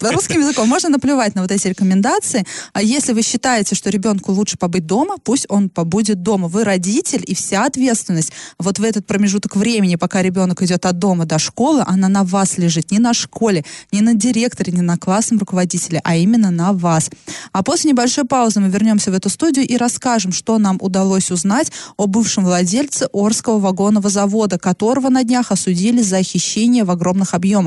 Русским 0.00 0.40
языком 0.40 0.68
можно 0.68 0.88
наплевать 0.88 1.34
на 1.34 1.42
вот 1.42 1.50
эти 1.50 1.68
рекомендации. 1.68 2.46
А 2.72 2.82
если 2.82 3.12
вы 3.12 3.22
считаете, 3.22 3.74
что 3.74 3.90
ребенку 3.90 4.32
лучше 4.32 4.56
побыть 4.56 4.86
дома, 4.86 5.16
пусть 5.22 5.46
он 5.48 5.68
побудет 5.68 6.22
дома. 6.22 6.48
Вы 6.48 6.64
родитель, 6.64 7.22
и 7.26 7.34
вся 7.34 7.66
ответственность 7.66 8.32
вот 8.58 8.78
в 8.78 8.82
этот 8.82 9.06
промежуток 9.06 9.56
времени, 9.56 9.96
пока 9.96 10.22
ребенок 10.22 10.62
идет 10.62 10.86
от 10.86 10.98
дома 10.98 11.26
до 11.26 11.38
школы, 11.38 11.84
она 11.86 12.08
на 12.08 12.24
вас 12.24 12.56
лежит. 12.58 12.90
Не 12.90 12.98
на 12.98 13.12
школе, 13.12 13.64
не 13.92 14.00
на 14.00 14.14
директоре, 14.14 14.72
не 14.72 14.82
на 14.82 14.96
классном 14.96 15.38
руководителе, 15.38 16.00
а 16.04 16.16
именно 16.16 16.50
на 16.50 16.72
вас. 16.72 17.10
А 17.52 17.62
после 17.62 17.90
небольшой 17.90 18.24
паузы 18.24 18.60
мы 18.60 18.68
вернемся 18.68 19.10
в 19.10 19.14
эту 19.14 19.28
студию 19.28 19.66
и 19.66 19.76
расскажем, 19.76 20.32
что 20.32 20.58
нам 20.58 20.78
удалось 20.80 21.30
узнать 21.30 21.70
о 21.96 22.06
бывшем 22.06 22.44
владельце 22.44 23.08
Орского 23.12 23.58
вагонного 23.58 24.08
завода, 24.08 24.58
которого 24.58 25.10
на 25.10 25.22
днях 25.22 25.52
осудили 25.52 26.00
за 26.00 26.22
хищение 26.22 26.84
в 26.84 26.90
огромных 26.90 27.34
объемах. 27.34 27.57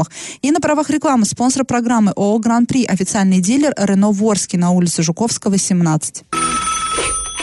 И 0.42 0.52
на 0.52 0.60
правах 0.60 0.90
рекламы 0.90 1.26
спонсор 1.26 1.66
программы 1.66 2.12
ООО 2.16 2.40
«Гран-при» 2.40 2.86
официальный 2.86 3.40
дилер 3.40 3.74
Рено 3.78 4.12
Ворский 4.12 4.58
на 4.58 4.72
улице 4.72 5.04
Жуковского, 5.04 5.58
17. 5.58 6.24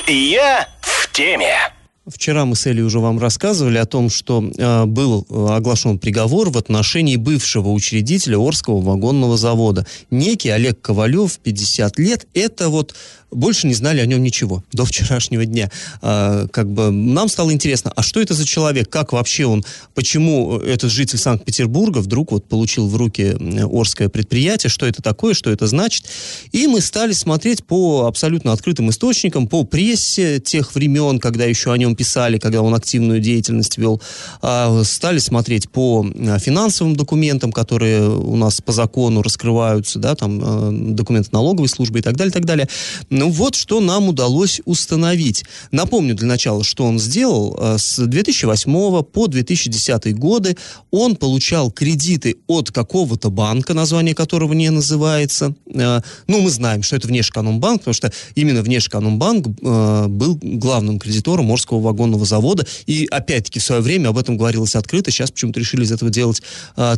Я 0.07 0.69
в 0.81 1.13
теме. 1.13 1.78
Вчера 2.09 2.47
мы 2.47 2.57
с 2.57 2.67
Элей 2.67 2.83
уже 2.83 3.01
вам 3.01 3.19
рассказывали 3.19 3.77
о 3.77 3.85
том, 3.85 4.09
что 4.09 4.43
э, 4.43 4.85
был 4.87 5.27
э, 5.29 5.47
оглашен 5.51 5.99
приговор 5.99 6.49
в 6.51 6.57
отношении 6.57 7.17
бывшего 7.17 7.69
учредителя 7.69 8.39
Орского 8.39 8.81
вагонного 8.81 9.37
завода. 9.37 9.87
Некий 10.11 10.49
Олег 10.49 10.81
Ковалев, 10.81 11.39
50 11.39 11.99
лет, 11.99 12.27
это 12.33 12.71
вот 12.71 12.95
больше 13.31 13.67
не 13.67 13.75
знали 13.75 14.01
о 14.01 14.07
нем 14.07 14.23
ничего 14.23 14.65
до 14.73 14.85
вчерашнего 14.85 15.45
дня. 15.45 15.71
А, 16.01 16.47
как 16.49 16.71
бы 16.71 16.91
нам 16.91 17.29
стало 17.29 17.53
интересно, 17.53 17.93
а 17.95 18.03
что 18.03 18.21
это 18.21 18.35
за 18.35 18.47
человек, 18.47 18.89
как 18.89 19.13
вообще 19.13 19.47
он, 19.47 19.65
почему 19.95 20.59
этот 20.59 20.91
житель 20.91 21.19
Санкт-Петербурга 21.19 21.99
вдруг 21.99 22.33
вот 22.33 22.49
получил 22.49 22.89
в 22.89 22.97
руки 22.97 23.37
Орское 23.71 24.09
предприятие, 24.09 24.71
что 24.71 24.87
это 24.87 25.03
такое, 25.03 25.35
что 25.35 25.51
это 25.51 25.67
значит. 25.67 26.07
И 26.53 26.67
мы 26.67 26.81
стали 26.81 27.13
смотреть 27.13 27.65
по 27.65 28.07
абсолютно 28.07 28.53
открытым 28.53 28.91
источникам, 28.91 29.47
по 29.47 29.65
прессе 29.65 30.41
тех 30.41 30.75
времен, 30.75 31.19
когда 31.19 31.45
еще 31.45 31.73
о 31.73 31.79
нем 31.79 31.97
писали, 31.99 32.39
когда 32.39 32.63
он 32.63 32.75
активную 32.75 33.21
деятельность 33.21 33.77
вел. 33.77 34.01
А, 34.41 34.83
стали 34.85 35.19
смотреть 35.19 35.69
по 35.69 36.07
а, 36.07 36.39
финансовым 36.39 36.95
документам, 36.95 37.53
которые 37.53 38.09
у 38.09 38.37
нас 38.37 38.61
по 38.61 38.73
закону 38.73 39.21
раскрываются, 39.21 39.99
да, 39.99 40.15
там 40.15 40.41
а, 40.43 40.71
документы 40.73 41.31
налоговой 41.33 41.69
службы 41.69 41.99
и 41.99 42.03
так 42.03 42.17
далее, 42.17 42.33
так 42.33 42.45
далее. 42.45 42.69
Ну 43.11 43.31
вот 43.31 43.57
что 43.57 43.81
нам 43.81 44.09
удалось 44.09 44.61
установить. 44.65 45.45
Напомню 45.73 46.15
для 46.15 46.29
начала, 46.29 46.63
что 46.63 46.85
он 46.85 47.01
сделал. 47.01 47.59
С 47.79 47.99
2008 47.99 49.03
по 49.03 49.27
2010 49.27 50.17
годы 50.17 50.57
он 50.93 51.17
получал 51.17 51.73
кредиты 51.73 52.37
от 52.47 52.71
какого-то 52.71 53.31
банка, 53.31 53.75
название 53.75 54.15
которого 54.15 54.53
не 54.53 54.71
называется. 54.71 55.55
Ну, 55.67 56.03
мы 56.29 56.51
знаем, 56.51 56.83
что 56.83 56.97
это 56.97 57.09
Внешэкономбанк, 57.09 57.81
потому 57.81 57.95
что 57.95 58.13
именно 58.37 58.63
Внешэкономбанк 58.63 59.49
был 59.49 60.39
главным 60.43 60.99
кредитором 60.99 61.47
Морского 61.47 61.88
вагонного 61.89 62.25
завода. 62.25 62.67
И 62.87 63.07
опять-таки 63.11 63.59
в 63.59 63.65
свое 63.65 63.81
время 63.81 64.09
об 64.09 64.19
этом 64.19 64.37
говорилось 64.37 64.77
открыто. 64.77 65.11
Сейчас 65.11 65.31
почему-то 65.31 65.59
решили 65.59 65.85
из 65.85 65.93
этого 65.93 66.11
делать 66.11 66.43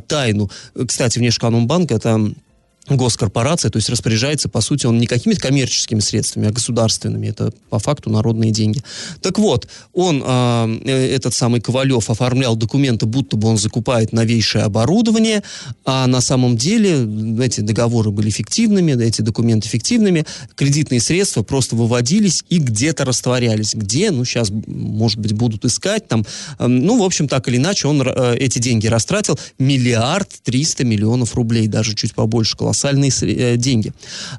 тайну. 0.06 0.50
Кстати, 0.86 1.18
Внешэкономбанк 1.18 1.92
это 1.92 2.32
госкорпорация, 2.96 3.70
то 3.70 3.76
есть 3.76 3.88
распоряжается, 3.88 4.48
по 4.48 4.60
сути, 4.60 4.86
он 4.86 4.98
не 4.98 5.06
какими-то 5.06 5.40
коммерческими 5.40 6.00
средствами, 6.00 6.48
а 6.48 6.52
государственными. 6.52 7.28
Это 7.28 7.52
по 7.68 7.78
факту 7.78 8.10
народные 8.10 8.50
деньги. 8.50 8.82
Так 9.20 9.38
вот, 9.38 9.68
он, 9.92 10.22
э, 10.26 11.14
этот 11.14 11.34
самый 11.34 11.60
Ковалев, 11.60 12.10
оформлял 12.10 12.56
документы, 12.56 13.06
будто 13.06 13.36
бы 13.36 13.48
он 13.48 13.56
закупает 13.56 14.12
новейшее 14.12 14.64
оборудование, 14.64 15.42
а 15.84 16.06
на 16.06 16.20
самом 16.20 16.56
деле 16.56 17.06
эти 17.44 17.60
договоры 17.60 18.10
были 18.10 18.30
фиктивными, 18.30 19.00
эти 19.02 19.22
документы 19.22 19.68
фиктивными, 19.68 20.24
кредитные 20.56 21.00
средства 21.00 21.42
просто 21.42 21.76
выводились 21.76 22.44
и 22.48 22.58
где-то 22.58 23.04
растворялись. 23.04 23.74
Где, 23.74 24.10
ну, 24.10 24.24
сейчас, 24.24 24.50
может 24.50 25.18
быть, 25.18 25.32
будут 25.32 25.64
искать 25.64 26.08
там. 26.08 26.26
Э, 26.58 26.66
ну, 26.66 26.98
в 26.98 27.04
общем, 27.04 27.28
так 27.28 27.48
или 27.48 27.56
иначе, 27.56 27.88
он 27.88 28.02
э, 28.02 28.36
эти 28.36 28.58
деньги 28.58 28.88
растратил. 28.88 29.38
Миллиард 29.58 30.28
триста 30.42 30.84
миллионов 30.84 31.34
рублей, 31.34 31.68
даже 31.68 31.94
чуть 31.94 32.14
побольше 32.14 32.56
класс 32.56 32.79
колоссальные 32.80 33.10
э, 33.22 33.56
деньги. 33.56 33.92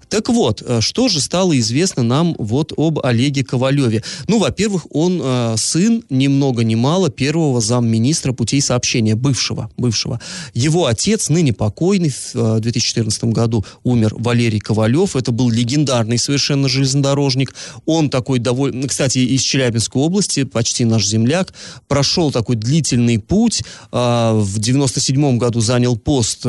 Так 0.09 0.29
вот, 0.29 0.63
э, 0.65 0.81
что 0.81 1.07
же 1.07 1.21
стало 1.21 1.57
известно 1.59 2.03
нам 2.03 2.35
вот 2.37 2.73
об 2.77 2.99
Олеге 3.03 3.43
Ковалеве? 3.43 4.03
Ну, 4.27 4.39
во-первых, 4.39 4.87
он 4.91 5.21
э, 5.23 5.55
сын 5.57 6.03
ни 6.09 6.27
много 6.27 6.63
ни 6.63 6.75
мало 6.75 7.09
первого 7.09 7.61
замминистра 7.61 8.33
путей 8.33 8.61
сообщения, 8.61 9.15
бывшего, 9.15 9.69
бывшего. 9.77 10.19
Его 10.53 10.85
отец, 10.85 11.29
ныне 11.29 11.53
покойный, 11.53 12.13
в 12.33 12.59
2014 12.59 13.23
году 13.25 13.65
умер 13.83 14.15
Валерий 14.17 14.59
Ковалев. 14.59 15.15
Это 15.15 15.31
был 15.31 15.49
легендарный 15.49 16.17
совершенно 16.17 16.67
железнодорожник. 16.67 17.53
Он 17.85 18.09
такой 18.09 18.39
довольно, 18.39 18.87
кстати, 18.87 19.19
из 19.19 19.41
Челябинской 19.41 20.01
области, 20.01 20.43
почти 20.43 20.85
наш 20.85 21.05
земляк, 21.05 21.53
прошел 21.87 22.31
такой 22.31 22.55
длительный 22.55 23.19
путь. 23.19 23.63
В 23.91 24.59
97 24.59 25.37
году 25.37 25.61
занял 25.61 25.97
пост 25.97 26.45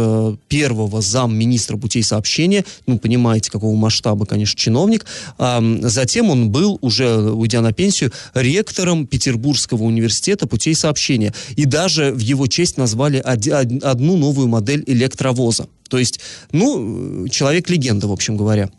первого 0.49 1.00
замминистра 1.00 1.72
путей 1.76 2.02
сообщения, 2.02 2.64
ну, 2.87 2.99
понимаете, 2.99 3.50
какого 3.50 3.75
масштаба, 3.76 4.26
конечно, 4.26 4.59
чиновник. 4.59 5.07
А, 5.38 5.62
затем 5.83 6.31
он 6.31 6.50
был, 6.50 6.79
уже 6.81 7.31
уйдя 7.33 7.61
на 7.61 7.73
пенсию, 7.73 8.12
ректором 8.35 9.07
Петербургского 9.07 9.83
университета 9.85 10.47
путей 10.47 10.75
сообщения. 10.75 11.35
И 11.57 11.64
даже 11.64 12.12
в 12.12 12.19
его 12.19 12.47
честь 12.47 12.76
назвали 12.76 13.19
одну 13.19 14.17
новую 14.17 14.49
модель 14.49 14.85
электровоза. 14.87 15.67
То 15.88 15.99
есть, 15.99 16.21
ну, 16.52 17.29
человек-легенда, 17.29 18.09
в 18.09 18.12
общем 18.12 18.37
говоря. 18.37 18.71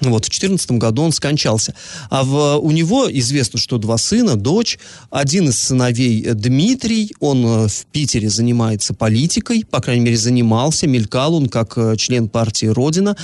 Вот, 0.00 0.26
в 0.26 0.28
2014 0.28 0.72
году 0.72 1.02
он 1.02 1.12
скончался. 1.12 1.74
А 2.10 2.22
в, 2.22 2.58
у 2.58 2.70
него 2.70 3.08
известно, 3.10 3.58
что 3.58 3.78
два 3.78 3.96
сына, 3.96 4.36
дочь. 4.36 4.78
Один 5.10 5.48
из 5.48 5.58
сыновей 5.58 6.22
э, 6.22 6.34
Дмитрий, 6.34 7.14
он 7.18 7.46
э, 7.46 7.68
в 7.68 7.86
Питере 7.92 8.28
занимается 8.28 8.92
политикой, 8.92 9.64
по 9.64 9.80
крайней 9.80 10.04
мере, 10.04 10.18
занимался, 10.18 10.86
мелькал 10.86 11.34
он 11.34 11.48
как 11.48 11.78
э, 11.78 11.96
член 11.96 12.28
партии 12.28 12.66
«Родина», 12.66 13.16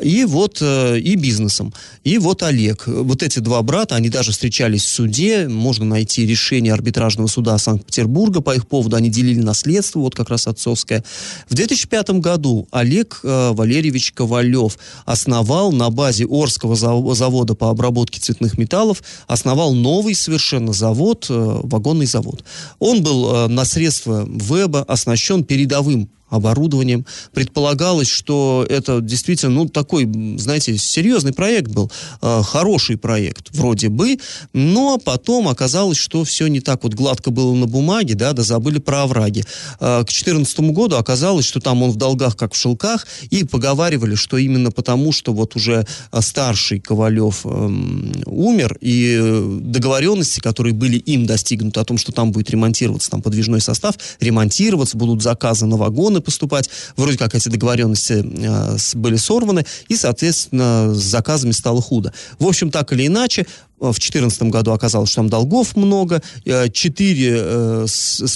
и 0.00 0.24
вот 0.24 0.62
и 0.62 1.14
бизнесом. 1.16 1.72
И 2.04 2.18
вот 2.18 2.42
Олег. 2.42 2.86
Вот 2.86 3.22
эти 3.22 3.40
два 3.40 3.62
брата, 3.62 3.96
они 3.96 4.08
даже 4.08 4.32
встречались 4.32 4.84
в 4.84 4.88
суде, 4.88 5.48
можно 5.48 5.84
найти 5.84 6.26
решение 6.26 6.72
арбитражного 6.72 7.26
суда 7.26 7.58
Санкт-Петербурга 7.58 8.40
по 8.40 8.54
их 8.54 8.68
поводу, 8.68 8.96
они 8.96 9.10
делили 9.10 9.40
наследство, 9.40 10.00
вот 10.00 10.14
как 10.14 10.30
раз 10.30 10.46
отцовское. 10.46 11.02
В 11.48 11.54
2005 11.54 12.10
году 12.20 12.68
Олег 12.70 13.20
Валерьевич 13.22 14.12
Ковалев 14.12 14.78
основал 15.04 15.72
на 15.72 15.90
базе 15.90 16.19
базе 16.20 16.26
Орского 16.26 16.74
завода 17.14 17.54
по 17.54 17.70
обработке 17.70 18.20
цветных 18.20 18.58
металлов 18.58 19.02
основал 19.26 19.74
новый 19.74 20.14
совершенно 20.14 20.72
завод, 20.72 21.26
э, 21.28 21.60
вагонный 21.62 22.06
завод. 22.06 22.44
Он 22.78 23.02
был 23.02 23.34
э, 23.34 23.46
на 23.48 23.64
средства 23.64 24.26
веба 24.28 24.82
оснащен 24.82 25.44
передовым 25.44 26.10
оборудованием. 26.30 27.04
Предполагалось, 27.32 28.08
что 28.08 28.66
это 28.68 29.00
действительно, 29.00 29.52
ну, 29.52 29.68
такой, 29.68 30.10
знаете, 30.38 30.78
серьезный 30.78 31.32
проект 31.32 31.70
был, 31.70 31.90
э, 32.22 32.42
хороший 32.44 32.96
проект 32.96 33.48
вроде 33.52 33.88
бы, 33.88 34.18
но 34.52 34.98
потом 34.98 35.48
оказалось, 35.48 35.98
что 35.98 36.24
все 36.24 36.46
не 36.46 36.60
так 36.60 36.84
вот 36.84 36.94
гладко 36.94 37.30
было 37.30 37.54
на 37.54 37.66
бумаге, 37.66 38.14
да, 38.14 38.32
да 38.32 38.42
забыли 38.42 38.78
про 38.78 39.02
овраги. 39.02 39.44
Э, 39.80 40.02
к 40.02 40.06
2014 40.06 40.60
году 40.72 40.96
оказалось, 40.96 41.44
что 41.44 41.60
там 41.60 41.82
он 41.82 41.90
в 41.90 41.96
долгах, 41.96 42.36
как 42.36 42.54
в 42.54 42.56
шелках, 42.56 43.06
и 43.30 43.44
поговаривали, 43.44 44.14
что 44.14 44.36
именно 44.36 44.70
потому, 44.70 45.12
что 45.12 45.32
вот 45.32 45.56
уже 45.56 45.86
э, 46.12 46.20
старший 46.20 46.80
Ковалев 46.80 47.40
э, 47.44 47.70
умер, 48.26 48.78
и 48.80 49.60
договоренности, 49.60 50.40
которые 50.40 50.74
были 50.74 50.96
им 50.96 51.26
достигнуты 51.26 51.80
о 51.80 51.84
том, 51.84 51.98
что 51.98 52.12
там 52.12 52.32
будет 52.32 52.50
ремонтироваться 52.50 53.10
там 53.10 53.22
подвижной 53.22 53.60
состав, 53.60 53.94
ремонтироваться, 54.20 54.96
будут 54.96 55.22
заказы 55.22 55.66
на 55.66 55.76
вагоны, 55.76 56.19
должны 56.20 56.22
поступать. 56.22 56.70
Вроде 56.96 57.18
как 57.18 57.34
эти 57.34 57.48
договоренности 57.48 58.24
э, 58.24 58.76
были 58.94 59.16
сорваны, 59.16 59.64
и, 59.88 59.96
соответственно, 59.96 60.94
с 60.94 61.02
заказами 61.02 61.52
стало 61.52 61.82
худо. 61.82 62.12
В 62.38 62.46
общем, 62.46 62.70
так 62.70 62.92
или 62.92 63.06
иначе, 63.06 63.46
в 63.80 63.94
2014 63.94 64.42
году 64.44 64.72
оказалось, 64.72 65.10
что 65.10 65.16
там 65.16 65.28
долгов 65.28 65.74
много, 65.76 66.22
4 66.44 67.32
э, 67.36 67.86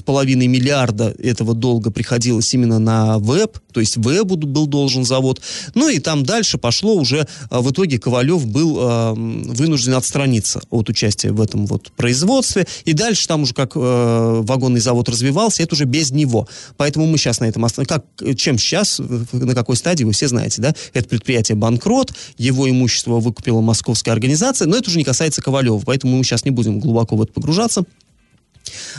половиной 0.04 0.46
миллиарда 0.46 1.14
этого 1.18 1.54
долга 1.54 1.90
приходилось 1.90 2.52
именно 2.54 2.78
на 2.78 3.18
веб, 3.18 3.58
то 3.72 3.80
есть 3.80 3.96
вебу 3.96 4.36
был 4.36 4.66
должен 4.66 5.04
завод. 5.04 5.40
Ну 5.74 5.88
и 5.88 5.98
там 5.98 6.24
дальше 6.24 6.58
пошло 6.58 6.94
уже, 6.94 7.26
в 7.50 7.70
итоге 7.70 7.98
Ковалев 7.98 8.46
был 8.46 8.78
э, 8.80 9.12
вынужден 9.14 9.94
отстраниться 9.94 10.62
от 10.70 10.88
участия 10.88 11.32
в 11.32 11.40
этом 11.40 11.66
вот 11.66 11.92
производстве, 11.92 12.66
и 12.84 12.92
дальше 12.92 13.28
там 13.28 13.42
уже 13.42 13.54
как 13.54 13.72
э, 13.76 14.42
вагонный 14.42 14.80
завод 14.80 15.08
развивался, 15.08 15.62
это 15.62 15.74
уже 15.74 15.84
без 15.84 16.10
него. 16.10 16.48
Поэтому 16.76 17.06
мы 17.06 17.18
сейчас 17.18 17.40
на 17.40 17.44
этом 17.44 17.64
остановимся. 17.64 17.94
Как, 17.94 18.36
чем 18.38 18.58
сейчас, 18.58 19.00
на 19.32 19.54
какой 19.54 19.76
стадии, 19.76 20.04
вы 20.04 20.12
все 20.12 20.28
знаете, 20.28 20.62
да? 20.62 20.74
Это 20.92 21.08
предприятие 21.08 21.56
банкрот, 21.56 22.14
его 22.38 22.68
имущество 22.68 23.20
выкупила 23.20 23.60
московская 23.60 24.12
организация, 24.12 24.66
но 24.66 24.76
это 24.76 24.88
уже 24.88 24.98
не 24.98 25.04
касается 25.04 25.33
является 25.34 25.42
Ковалев, 25.42 25.82
поэтому 25.84 26.16
мы 26.16 26.24
сейчас 26.24 26.44
не 26.44 26.50
будем 26.50 26.80
глубоко 26.80 27.16
в 27.16 27.22
это 27.22 27.32
погружаться. 27.32 27.84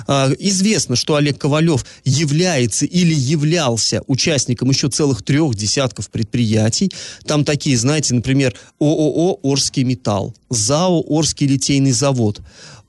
А, 0.07 0.31
известно, 0.37 0.95
что 0.95 1.15
Олег 1.15 1.39
Ковалев 1.39 1.85
является 2.03 2.85
или 2.85 3.13
являлся 3.13 4.01
участником 4.07 4.69
еще 4.69 4.89
целых 4.89 5.23
трех 5.23 5.55
десятков 5.55 6.09
предприятий. 6.09 6.91
Там 7.25 7.43
такие, 7.43 7.75
знаете, 7.77 8.13
например, 8.13 8.53
ООО 8.79 9.39
«Орский 9.41 9.83
металл», 9.83 10.35
ЗАО 10.49 11.01
«Орский 11.01 11.47
литейный 11.47 11.93
завод», 11.93 12.41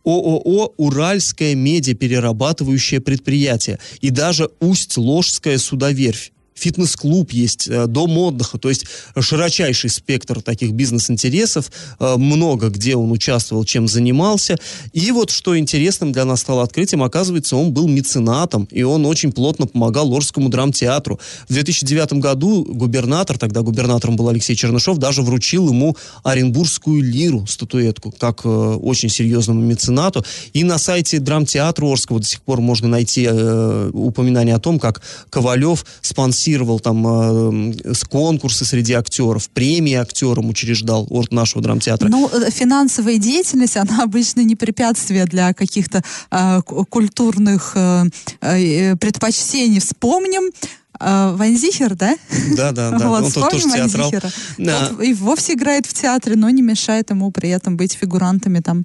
ООО 0.05 0.75
«Уральское 0.77 1.55
медиаперерабатывающее 1.55 3.01
предприятие» 3.01 3.79
и 4.03 4.11
даже 4.11 4.51
Усть-Ложская 4.61 5.59
судоверфь 5.59 6.33
фитнес-клуб 6.57 7.33
есть, 7.33 7.69
э, 7.69 7.87
дом 7.87 8.17
отдыха, 8.19 8.59
то 8.59 8.69
есть 8.69 8.87
широчайший 9.19 9.91
спектр 9.91 10.41
таких 10.41 10.73
бизнес-интересов, 10.73 11.71
э, 12.01 12.17
много 12.17 12.71
где 12.71 12.97
он 12.97 13.13
участвовал, 13.13 13.65
чем 13.65 13.87
занимался. 13.87 14.57
И 14.93 15.13
вот 15.13 15.31
что 15.31 15.57
интересным 15.57 16.13
для 16.13 16.25
нас 16.25 16.41
стало 16.41 16.63
открытием, 16.63 17.03
оказывается, 17.03 17.57
он 17.57 17.73
был 17.73 17.87
меценатом, 17.89 18.67
и 18.71 18.83
он 18.83 19.05
очень 19.07 19.33
плотно 19.33 19.67
помогал 19.67 20.13
Орскому 20.15 20.49
драмтеатру. 20.49 21.21
В 21.49 21.53
2009 21.53 22.15
году 22.15 22.65
губернатор, 22.65 23.39
тогда 23.39 23.61
губернатором 23.61 24.17
был 24.17 24.29
Алексей 24.29 24.57
Чернышов, 24.57 24.99
даже 24.99 25.23
вручил 25.23 25.69
ему 25.69 25.97
Оренбургскую 26.25 27.03
лиру, 27.03 27.47
статуэтку, 27.47 28.13
как 28.13 28.45
э, 28.45 28.49
очень 28.49 29.11
серьезному 29.11 29.61
меценату. 29.61 30.25
И 30.55 30.65
на 30.65 30.79
сайте 30.79 31.19
драмтеатра 31.19 31.87
Орского 31.87 32.19
до 32.21 32.27
сих 32.27 32.41
пор 32.41 32.61
можно 32.61 32.89
найти 32.89 33.29
упоминание 33.29 34.55
о 34.55 34.59
том, 34.59 34.79
как 34.79 35.03
Ковалев 35.31 35.85
спонсировал 36.01 36.46
спонсировал 36.47 36.79
там 36.81 37.07
э, 37.07 37.95
конкурсы 38.09 38.65
среди 38.65 38.93
актеров, 38.93 39.51
премии 39.51 39.95
актерам 39.95 40.49
учреждал 40.49 41.07
от 41.11 41.33
нашего 41.33 41.63
драмтеатра. 41.63 42.09
Ну, 42.09 42.29
э, 42.29 42.51
финансовая 42.51 43.19
деятельность, 43.19 43.77
она 43.77 44.05
обычно 44.05 44.43
не 44.43 44.55
препятствие 44.55 45.25
для 45.27 45.53
каких-то 45.55 46.03
э, 46.31 46.63
культурных 46.63 47.73
э, 47.75 48.05
э, 48.41 48.97
предпочтений. 48.97 49.81
Вспомним 49.81 50.53
э, 51.01 51.35
Ванзихер, 51.37 51.97
да? 51.97 52.15
Да, 52.57 52.71
да, 52.71 52.91
да. 52.91 53.09
Вот, 53.09 53.25
Он 53.25 53.51
тоже 53.51 53.69
театрал. 53.69 54.13
Да. 54.59 54.93
и 55.03 55.15
вовсе 55.15 55.55
играет 55.55 55.87
в 55.87 55.95
театре, 55.95 56.37
но 56.37 56.49
не 56.51 56.63
мешает 56.63 57.11
ему 57.11 57.33
при 57.33 57.49
этом 57.51 57.77
быть 57.77 57.95
фигурантами 57.95 58.61
там 58.61 58.85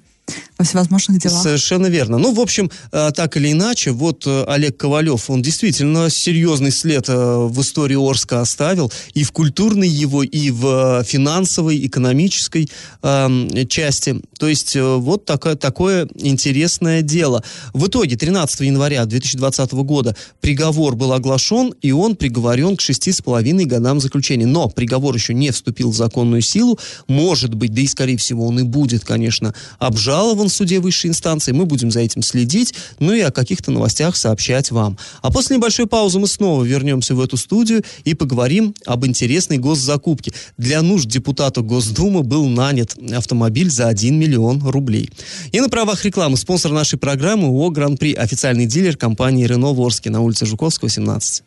во 0.58 0.64
всевозможных 0.64 1.18
делах. 1.18 1.42
Совершенно 1.42 1.86
верно. 1.86 2.18
Ну, 2.18 2.32
в 2.32 2.40
общем, 2.40 2.70
э, 2.92 3.10
так 3.14 3.36
или 3.36 3.52
иначе, 3.52 3.90
вот 3.90 4.26
э, 4.26 4.44
Олег 4.46 4.76
Ковалев, 4.76 5.28
он 5.30 5.42
действительно 5.42 6.10
серьезный 6.10 6.70
след 6.70 7.08
э, 7.08 7.12
в 7.14 7.60
истории 7.60 7.96
Орска 7.96 8.40
оставил, 8.40 8.92
и 9.14 9.24
в 9.24 9.32
культурной 9.32 9.88
его, 9.88 10.22
и 10.22 10.50
в 10.50 11.04
финансовой, 11.04 11.84
экономической 11.86 12.70
э, 13.02 13.66
части. 13.68 14.20
То 14.38 14.48
есть 14.48 14.76
вот 14.76 15.24
такое, 15.24 15.54
такое 15.54 16.08
интересное 16.16 17.02
дело. 17.02 17.44
В 17.72 17.86
итоге 17.86 18.16
13 18.16 18.60
января 18.60 19.04
2020 19.04 19.72
года 19.72 20.16
приговор 20.40 20.96
был 20.96 21.12
оглашен, 21.12 21.74
и 21.82 21.92
он 21.92 22.16
приговорен 22.16 22.76
к 22.76 22.80
шести 22.80 23.12
с 23.12 23.20
половиной 23.20 23.64
годам 23.64 24.00
заключения. 24.00 24.46
Но 24.46 24.68
приговор 24.68 25.14
еще 25.14 25.34
не 25.34 25.50
вступил 25.50 25.90
в 25.90 25.96
законную 25.96 26.42
силу. 26.42 26.78
Может 27.06 27.54
быть, 27.54 27.72
да 27.72 27.82
и 27.82 27.86
скорее 27.86 28.16
всего 28.16 28.46
он 28.46 28.58
и 28.58 28.62
будет, 28.62 29.04
конечно, 29.04 29.54
обжалован 29.78 30.21
в 30.48 30.48
суде 30.48 30.80
высшей 30.80 31.10
инстанции. 31.10 31.52
Мы 31.52 31.66
будем 31.66 31.90
за 31.90 32.00
этим 32.00 32.22
следить, 32.22 32.74
ну 32.98 33.12
и 33.12 33.20
о 33.20 33.30
каких-то 33.30 33.70
новостях 33.70 34.16
сообщать 34.16 34.70
вам. 34.70 34.98
А 35.22 35.30
после 35.30 35.56
небольшой 35.56 35.86
паузы 35.86 36.18
мы 36.18 36.26
снова 36.26 36.64
вернемся 36.64 37.14
в 37.14 37.20
эту 37.20 37.36
студию 37.36 37.82
и 38.04 38.14
поговорим 38.14 38.74
об 38.86 39.04
интересной 39.06 39.58
госзакупке. 39.58 40.32
Для 40.56 40.82
нужд 40.82 41.06
депутата 41.06 41.60
Госдумы 41.60 42.22
был 42.22 42.48
нанят 42.48 42.96
автомобиль 43.12 43.70
за 43.70 43.88
1 43.88 44.18
миллион 44.18 44.62
рублей. 44.68 45.10
И 45.52 45.60
на 45.60 45.68
правах 45.68 46.04
рекламы 46.04 46.36
спонсор 46.36 46.72
нашей 46.72 46.98
программы 46.98 47.48
ООО 47.48 47.70
«Гран-при», 47.70 48.14
официальный 48.14 48.66
дилер 48.66 48.96
компании 48.96 49.46
«Рено» 49.46 49.72
в 49.72 49.82
на 50.10 50.20
улице 50.20 50.46
Жуковского, 50.46 50.88
17. 50.88 51.42